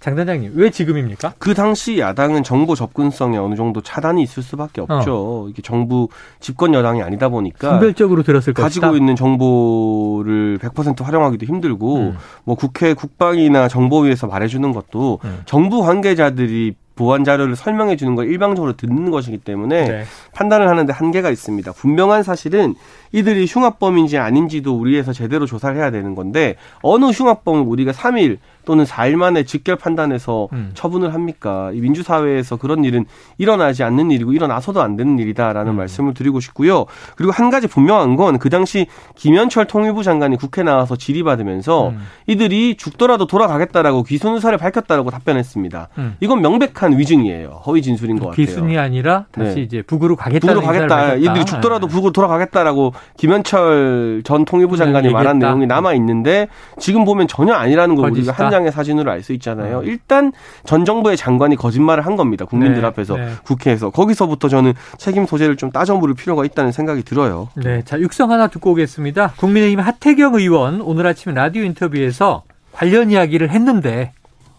장 0.00 0.14
단장님, 0.14 0.52
왜 0.54 0.70
지금입니까? 0.70 1.34
그 1.38 1.54
당시 1.54 1.98
야당은 1.98 2.44
정보 2.44 2.76
접근성에 2.76 3.36
어느 3.36 3.56
정도 3.56 3.80
차단이 3.80 4.22
있을 4.22 4.44
수밖에 4.44 4.80
없죠. 4.80 5.14
어. 5.16 5.48
이게 5.48 5.60
정부 5.60 6.08
집권 6.38 6.72
여당이 6.72 7.02
아니다 7.02 7.28
보니까 7.28 7.70
선별적으로 7.70 8.22
들었을 8.22 8.52
가지고 8.54 8.86
것이다. 8.86 8.96
있는 8.96 9.16
정보를 9.16 10.58
100% 10.58 11.02
활용하기도 11.02 11.46
힘들고 11.46 11.96
음. 11.96 12.16
뭐 12.44 12.54
국회 12.54 12.94
국방이나 12.94 13.66
정보위에서 13.66 14.28
말해주는 14.28 14.70
것도 14.70 15.18
음. 15.24 15.42
정부 15.46 15.82
관계자들이 15.82 16.76
보안 16.98 17.22
자료를 17.22 17.54
설명해 17.54 17.94
주는 17.94 18.16
걸 18.16 18.28
일방적으로 18.28 18.76
듣는 18.76 19.12
것이기 19.12 19.38
때문에 19.38 19.84
네. 19.84 20.04
판단을 20.34 20.68
하는데 20.68 20.92
한계가 20.92 21.30
있습니다. 21.30 21.70
분명한 21.70 22.24
사실은 22.24 22.74
이들이 23.12 23.46
흉악범인지 23.48 24.18
아닌지도 24.18 24.76
우리에서 24.76 25.12
제대로 25.12 25.46
조사를 25.46 25.76
해야 25.76 25.92
되는 25.92 26.16
건데 26.16 26.56
어느 26.82 27.06
흉악범을 27.06 27.62
우리가 27.62 27.92
3일 27.92 28.38
또는 28.68 28.84
4일 28.84 29.16
만에 29.16 29.44
직결 29.44 29.76
판단해서 29.76 30.48
음. 30.52 30.72
처분을 30.74 31.14
합니까? 31.14 31.70
이 31.72 31.80
민주사회에서 31.80 32.56
그런 32.56 32.84
일은 32.84 33.06
일어나지 33.38 33.82
않는 33.82 34.10
일이고 34.10 34.34
일어나서도 34.34 34.82
안 34.82 34.94
되는 34.94 35.18
일이다라는 35.18 35.72
음. 35.72 35.76
말씀을 35.76 36.12
드리고 36.12 36.38
싶고요. 36.40 36.84
그리고 37.16 37.32
한 37.32 37.50
가지 37.50 37.66
분명한 37.66 38.16
건 38.16 38.28
그 38.38 38.50
당시 38.50 38.86
김현철 39.14 39.66
통일부 39.66 40.02
장관이 40.02 40.36
국회 40.36 40.62
나와서 40.62 40.96
질의받으면서 40.96 41.88
음. 41.90 42.00
이들이 42.26 42.76
죽더라도 42.76 43.26
돌아가겠다라고 43.26 44.02
귀순 44.02 44.34
의사를 44.34 44.56
밝혔다라고 44.58 45.10
답변했습니다. 45.10 45.88
음. 45.96 46.16
이건 46.20 46.42
명백한 46.42 46.98
위증이에요. 46.98 47.62
허위 47.66 47.80
진술인 47.80 48.18
것 48.18 48.26
같아요. 48.26 48.46
귀순이 48.46 48.76
아니라 48.76 49.24
다시 49.32 49.54
네. 49.56 49.60
이제 49.62 49.82
북으로 49.82 50.16
가겠다는 50.16 50.60
북으로 50.60 50.66
가겠다. 50.66 51.14
이들이 51.14 51.44
죽더라도 51.46 51.86
네. 51.86 51.94
북으로 51.94 52.12
돌아가겠다라고 52.12 52.92
김현철 53.16 54.22
전 54.24 54.44
통일부 54.44 54.76
장관이 54.76 55.10
말한 55.10 55.38
내용이 55.38 55.66
남아 55.66 55.94
있는데 55.94 56.48
지금 56.78 57.04
보면 57.04 57.28
전혀 57.28 57.54
아니라는 57.54 57.94
걸 57.94 58.10
우리가 58.10 58.32
한 58.32 58.50
장의 58.58 58.72
사진으로 58.72 59.10
알 59.10 59.22
수 59.22 59.32
있잖아요. 59.34 59.80
음. 59.80 59.84
일단 59.84 60.32
전 60.64 60.84
정부의 60.84 61.16
장관이 61.16 61.56
거짓말을 61.56 62.06
한 62.06 62.16
겁니다. 62.16 62.44
국민들 62.44 62.82
네, 62.82 62.86
앞에서 62.86 63.16
네. 63.16 63.28
국회에서 63.44 63.90
거기서부터 63.90 64.48
저는 64.48 64.74
책임 64.96 65.26
소재를 65.26 65.56
좀 65.56 65.70
따져 65.70 65.96
물을 65.96 66.14
필요가 66.14 66.44
있다는 66.44 66.72
생각이 66.72 67.02
들어요. 67.02 67.48
네, 67.56 67.82
자 67.82 67.98
육성 67.98 68.30
하나 68.30 68.46
듣고 68.46 68.70
오겠습니다. 68.72 69.32
국민의힘 69.38 69.80
하태경 69.80 70.34
의원 70.34 70.80
오늘 70.80 71.06
아침 71.06 71.34
라디오 71.34 71.62
인터뷰에서 71.64 72.44
관련 72.72 73.10
이야기를 73.10 73.50
했는데 73.50 74.12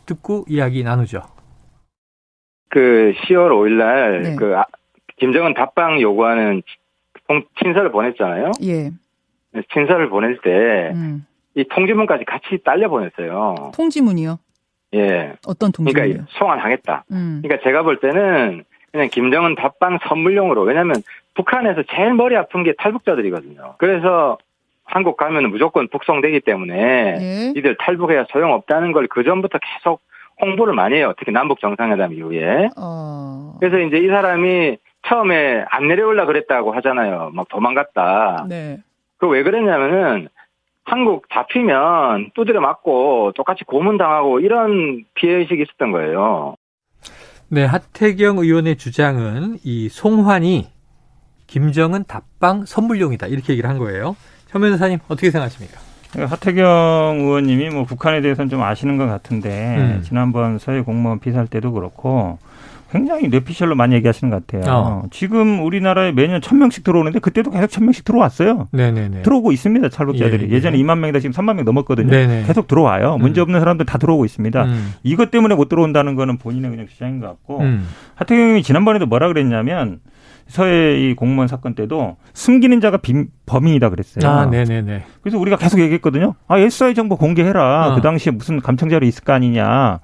듣고 0.06 0.46
이야기 0.48 0.84
나누죠. 0.84 1.22
그 2.70 3.14
10월 3.26 3.50
5일 3.50 3.72
날그 3.78 4.28
네. 4.28 4.36
그 4.36 4.58
아, 4.58 4.66
김정은 5.18 5.54
답방 5.54 6.02
요구하는 6.02 6.62
친서를 7.62 7.92
보냈잖아요. 7.92 8.52
예. 8.64 8.92
친서를 9.74 10.10
보낼 10.10 10.40
때, 10.44 10.92
음. 10.94 11.26
이 11.60 11.66
통지문까지 11.68 12.24
같이 12.26 12.58
딸려 12.64 12.88
보냈어요. 12.88 13.72
통지문이요? 13.76 14.40
예. 14.96 15.34
어떤 15.46 15.72
통지문이요? 15.74 15.94
그러니까 15.94 16.26
송환하겠다. 16.38 17.04
음. 17.12 17.42
그러니까 17.44 17.64
제가 17.68 17.84
볼 17.84 18.00
때는 18.00 18.64
그냥 18.92 19.10
김정은 19.12 19.56
답방 19.56 20.00
선물용으로, 20.08 20.62
왜냐면 20.64 20.96
북한에서 21.36 21.84
제일 21.94 22.14
머리 22.14 22.36
아픈 22.38 22.64
게 22.64 22.74
탈북자들이거든요. 22.80 23.76
그래서 23.78 24.38
한국 24.86 25.18
가면 25.18 25.50
무조건 25.52 25.88
북송되기 25.90 26.40
때문에 26.42 27.18
예. 27.20 27.54
이들 27.56 27.76
탈북해야 27.78 28.26
소용없다는 28.32 28.92
걸 28.94 29.08
그 29.10 29.24
전부터 29.24 29.60
계속 29.60 30.02
홍보를 30.42 30.74
많이 30.74 30.96
해요. 30.96 31.14
특히 31.20 31.32
남북 31.34 31.60
정상회담 31.60 32.14
이후에. 32.14 32.70
어. 32.78 33.56
그래서 33.60 33.78
이제 33.80 33.98
이 33.98 34.08
사람이 34.08 34.78
처음에 35.08 35.66
안 35.70 35.88
내려올라 35.90 36.26
그랬다고 36.26 36.72
하잖아요. 36.74 37.32
막 37.34 37.48
도망갔다. 37.50 38.46
네. 38.48 38.78
그 39.18 39.28
왜 39.28 39.44
그랬냐면은 39.44 40.30
한국 40.90 41.26
잡히면 41.34 42.32
두드려 42.36 42.62
맞고 42.62 43.34
똑같이 43.36 43.64
고문당하고 43.64 44.40
이런 44.40 45.06
피해의식이 45.14 45.62
있었던 45.62 45.92
거예요. 45.92 46.56
네, 47.48 47.66
하태경 47.66 48.40
의원의 48.40 48.78
주장은 48.78 49.58
이 49.64 49.90
송환이 49.90 50.68
김정은 51.48 52.04
답방 52.08 52.66
선물용이다. 52.66 53.28
이렇게 53.28 53.54
얘기를 53.54 53.70
한 53.70 53.78
거예요. 53.78 54.16
현 54.50 54.62
변호사님 54.62 55.00
어떻게 55.08 55.32
생각하십니까? 55.32 55.80
하태경 56.28 57.18
의원님이 57.20 57.70
뭐 57.70 57.86
북한에 57.86 58.22
대해서는 58.22 58.50
좀 58.50 58.64
아시는 58.64 58.98
것 58.98 59.06
같은데 59.06 59.78
음. 59.78 60.02
지난번 60.04 60.58
서해 60.58 60.82
공무원 60.82 61.20
피살 61.20 61.48
때도 61.48 61.72
그렇고 61.72 62.40
굉장히 62.92 63.28
뇌피셜로 63.28 63.76
많이 63.76 63.96
얘기하시는 63.96 64.32
것 64.32 64.48
같아요. 64.48 64.74
어. 64.74 65.04
지금 65.12 65.64
우리나라에 65.64 66.12
매년 66.12 66.42
천 66.42 66.58
명씩 66.58 66.84
들어오는데 66.84 67.20
그때도 67.20 67.52
계속 67.52 67.68
천 67.68 67.86
명씩 67.86 68.04
들어왔어요. 68.04 68.68
네네네. 68.72 69.22
들어오고 69.22 69.52
있습니다. 69.52 69.90
탈북자들이 69.90 70.46
예, 70.46 70.50
예. 70.50 70.56
예전에 70.56 70.78
2만 70.78 70.98
명이다 70.98 71.20
지금 71.20 71.34
3만 71.34 71.56
명 71.56 71.66
넘었거든요. 71.66 72.10
네네. 72.10 72.44
계속 72.48 72.68
들어와요. 72.68 73.16
음. 73.16 73.22
문제 73.22 73.42
없는 73.42 73.60
사람들 73.60 73.86
다 73.86 73.98
들어오고 73.98 74.26
있습니다. 74.26 74.64
음. 74.64 74.94
이것 75.04 75.30
때문에 75.30 75.56
못 75.56 75.70
들어온다는 75.70 76.16
거는 76.16 76.38
본인의 76.38 76.72
그냥 76.72 76.88
주장인 76.88 77.20
것 77.20 77.28
같고 77.28 77.60
음. 77.60 77.88
하태경이 78.16 78.64
지난번에도 78.64 79.06
뭐라 79.06 79.28
그랬냐면 79.28 80.00
서해 80.48 81.00
이 81.00 81.14
공무원 81.14 81.48
사건 81.48 81.76
때도 81.76 82.18
숨기는 82.34 82.82
자가 82.82 82.98
빈, 82.98 83.28
범인이다 83.46 83.90
그랬어요. 83.90 84.28
아, 84.28 84.46
네네네. 84.48 85.04
그래서 85.22 85.38
우리가 85.38 85.58
계속 85.58 85.80
얘기했거든요. 85.80 86.34
아, 86.48 86.58
SI 86.58 86.96
정보 86.96 87.18
공개해라. 87.18 87.92
어. 87.92 87.96
그 87.96 88.02
당시에 88.02 88.32
무슨 88.32 88.60
감청자료 88.60 89.06
있을 89.06 89.24
거 89.24 89.34
아니냐. 89.34 90.00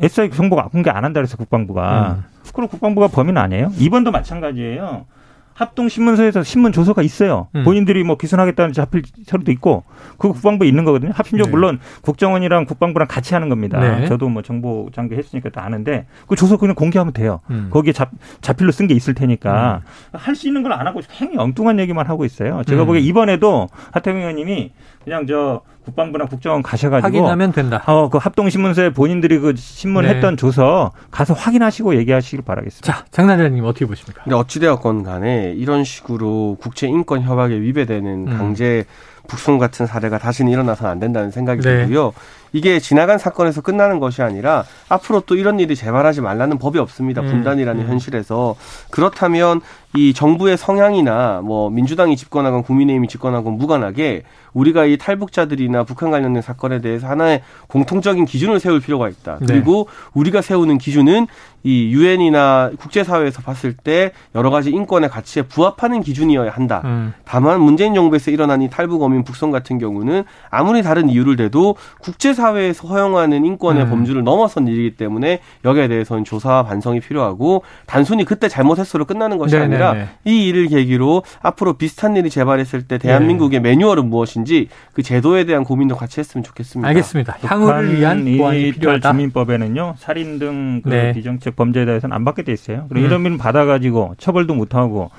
SI 0.00 0.30
정보가 0.30 0.68
공개 0.68 0.90
안 0.90 1.04
한다 1.04 1.20
그래서 1.20 1.36
국방부가. 1.36 2.18
음. 2.18 2.24
그럼 2.54 2.68
국방부가 2.68 3.08
범인 3.08 3.36
아니에요? 3.38 3.70
이번도 3.78 4.10
마찬가지예요. 4.10 5.06
합동신문서에서 5.54 6.42
신문 6.42 6.72
조서가 6.72 7.02
있어요. 7.02 7.48
음. 7.54 7.62
본인들이 7.64 8.02
뭐 8.04 8.16
기소하겠다는 8.16 8.72
자필 8.72 9.02
서류도 9.26 9.52
있고 9.52 9.84
그 10.16 10.32
국방부에 10.32 10.66
있는 10.66 10.84
거거든요. 10.84 11.12
합심적 11.14 11.46
네. 11.46 11.50
물론 11.50 11.78
국정원이랑 12.00 12.64
국방부랑 12.64 13.06
같이 13.06 13.34
하는 13.34 13.50
겁니다. 13.50 13.78
네. 13.78 14.06
저도 14.06 14.30
뭐 14.30 14.40
정보 14.42 14.88
장교 14.94 15.14
했으니까 15.14 15.50
다 15.50 15.62
아는데 15.64 16.06
그 16.26 16.36
조서 16.36 16.56
그냥 16.56 16.74
공개하면 16.74 17.12
돼요. 17.12 17.40
음. 17.50 17.68
거기에 17.70 17.92
자, 17.92 18.10
자필로 18.40 18.72
쓴 18.72 18.86
게 18.88 18.94
있을 18.94 19.12
테니까 19.14 19.82
음. 19.84 20.18
할수 20.18 20.48
있는 20.48 20.62
걸 20.62 20.72
안 20.72 20.86
하고 20.86 21.00
행위 21.20 21.36
엉뚱한 21.36 21.78
얘기만 21.80 22.06
하고 22.06 22.24
있어요. 22.24 22.62
제가 22.64 22.82
음. 22.84 22.86
보기에 22.86 23.02
이번에도 23.02 23.68
하태경 23.92 24.20
의원님이 24.20 24.72
그냥 25.04 25.26
저 25.26 25.60
국방부나 25.84 26.26
국정원 26.26 26.62
가셔가지고 26.62 27.06
확인하면 27.06 27.52
된다. 27.52 27.82
어, 27.86 28.08
그 28.08 28.18
합동신문서에 28.18 28.90
본인들이 28.90 29.38
그 29.38 29.54
신문했던 29.56 30.36
네. 30.36 30.36
조서 30.36 30.92
가서 31.10 31.34
확인하시고 31.34 31.96
얘기하시길 31.96 32.42
바라겠습니다. 32.42 32.86
자, 32.86 33.04
장난자님 33.10 33.64
어떻게 33.64 33.86
보십니까? 33.86 34.22
근데 34.24 34.36
어찌되었건 34.36 35.02
간에 35.02 35.52
이런 35.56 35.84
식으로 35.84 36.56
국제 36.60 36.86
인권 36.86 37.22
협약에 37.22 37.60
위배되는 37.60 38.28
음. 38.28 38.38
강제 38.38 38.84
북송 39.28 39.58
같은 39.58 39.86
사례가 39.86 40.18
다시는 40.18 40.50
일어나서는 40.50 40.90
안 40.90 40.98
된다는 40.98 41.30
생각이 41.30 41.62
네. 41.62 41.86
들고요. 41.86 42.12
이게 42.52 42.78
지나간 42.80 43.18
사건에서 43.18 43.60
끝나는 43.60 43.98
것이 43.98 44.22
아니라 44.22 44.64
앞으로 44.88 45.20
또 45.20 45.34
이런 45.34 45.60
일이 45.60 45.74
재발하지 45.74 46.20
말라는 46.20 46.58
법이 46.58 46.78
없습니다. 46.78 47.22
음. 47.22 47.26
분단이라는 47.26 47.84
음. 47.84 47.88
현실에서 47.88 48.56
그렇다면 48.90 49.60
이 49.94 50.14
정부의 50.14 50.56
성향이나 50.56 51.42
뭐 51.44 51.68
민주당이 51.68 52.16
집권하건 52.16 52.62
국민의힘이 52.62 53.08
집권하건 53.08 53.58
무관하게 53.58 54.22
우리가 54.54 54.84
이 54.84 54.96
탈북자들이나 54.96 55.84
북한 55.84 56.10
관련된 56.10 56.42
사건에 56.42 56.80
대해서 56.80 57.08
하나의 57.08 57.42
공통적인 57.68 58.24
기준을 58.24 58.60
세울 58.60 58.80
필요가 58.80 59.08
있다. 59.08 59.38
네. 59.40 59.46
그리고 59.46 59.88
우리가 60.14 60.40
세우는 60.40 60.78
기준은 60.78 61.26
이 61.62 61.90
유엔이나 61.92 62.72
국제사회에서 62.78 63.42
봤을 63.42 63.74
때 63.74 64.12
여러 64.34 64.50
가지 64.50 64.70
인권의 64.70 65.10
가치에 65.10 65.42
부합하는 65.42 66.02
기준이어야 66.02 66.50
한다. 66.50 66.82
음. 66.84 67.14
다만 67.24 67.60
문재인 67.60 67.94
정부에서 67.94 68.30
일어난 68.30 68.62
이 68.62 68.68
탈북 68.68 69.02
어민 69.02 69.24
북송 69.24 69.50
같은 69.50 69.78
경우는 69.78 70.24
아무리 70.50 70.82
다른 70.82 71.08
이유를 71.08 71.36
대도 71.36 71.76
국제사 72.00 72.41
회에서 72.50 72.88
허용하는 72.88 73.44
인권의 73.44 73.84
음. 73.84 73.90
범주를 73.90 74.24
넘어선 74.24 74.66
일이기 74.66 74.96
때문에 74.96 75.40
여기에 75.64 75.88
대해서는 75.88 76.24
조사와 76.24 76.64
반성이 76.64 77.00
필요하고 77.00 77.62
단순히 77.86 78.24
그때 78.24 78.48
잘못했어로 78.48 79.04
끝나는 79.04 79.38
것이 79.38 79.54
네네네. 79.54 79.82
아니라 79.82 80.08
이 80.24 80.48
일을 80.48 80.68
계기로 80.68 81.22
앞으로 81.40 81.74
비슷한 81.74 82.16
일이 82.16 82.28
재발했을 82.30 82.82
때 82.82 82.98
대한민국의 82.98 83.60
네. 83.60 83.70
매뉴얼은 83.70 84.08
무엇인지 84.10 84.68
그 84.92 85.02
제도에 85.02 85.44
대한 85.44 85.64
고민도 85.64 85.96
같이 85.96 86.20
했으면 86.20 86.42
좋겠습니다. 86.44 86.88
알겠습니다. 86.88 87.38
향후를 87.42 87.98
위한 87.98 88.24
보완이 88.36 88.72
필요하다. 88.72 89.10
주민법에는요 89.12 89.94
살인 89.98 90.38
등그 90.38 90.88
네. 90.88 91.12
비정책 91.12 91.56
범죄에 91.56 91.84
대해서는 91.84 92.14
안 92.14 92.24
받게 92.24 92.42
돼 92.42 92.52
있어요. 92.52 92.86
그리고 92.88 93.06
음. 93.06 93.06
이런 93.06 93.32
일 93.32 93.38
받아가지고 93.38 94.16
처벌도 94.18 94.54
못 94.54 94.74
하고 94.74 95.10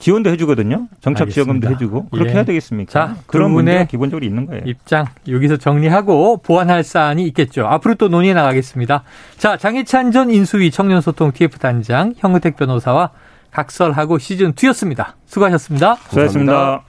지원도 0.00 0.30
해주거든요. 0.30 0.88
정착 1.00 1.30
지원금도 1.30 1.70
해주고 1.70 2.08
그렇게 2.08 2.30
예. 2.30 2.34
해야 2.34 2.44
되겠습니까? 2.44 2.92
자, 2.92 3.16
그런 3.26 3.52
문제 3.52 3.86
기본적으로 3.88 4.26
있는 4.26 4.46
거예요. 4.46 4.62
입장 4.64 5.06
여기서 5.28 5.58
정리하고 5.58 6.38
보완할 6.38 6.82
사안이 6.82 7.24
있겠죠. 7.28 7.66
앞으로 7.66 7.94
또 7.94 8.08
논의 8.08 8.34
나가겠습니다. 8.34 9.04
자, 9.36 9.56
장희찬 9.56 10.10
전 10.10 10.30
인수위 10.30 10.70
청년소통 10.70 11.32
TF 11.32 11.58
단장, 11.58 12.14
형우택 12.16 12.56
변호사와 12.56 13.10
각설하고 13.50 14.18
시즌 14.18 14.52
2였습니다. 14.52 15.14
수고하셨습니다. 15.26 15.96
수고하셨습니다. 16.08 16.78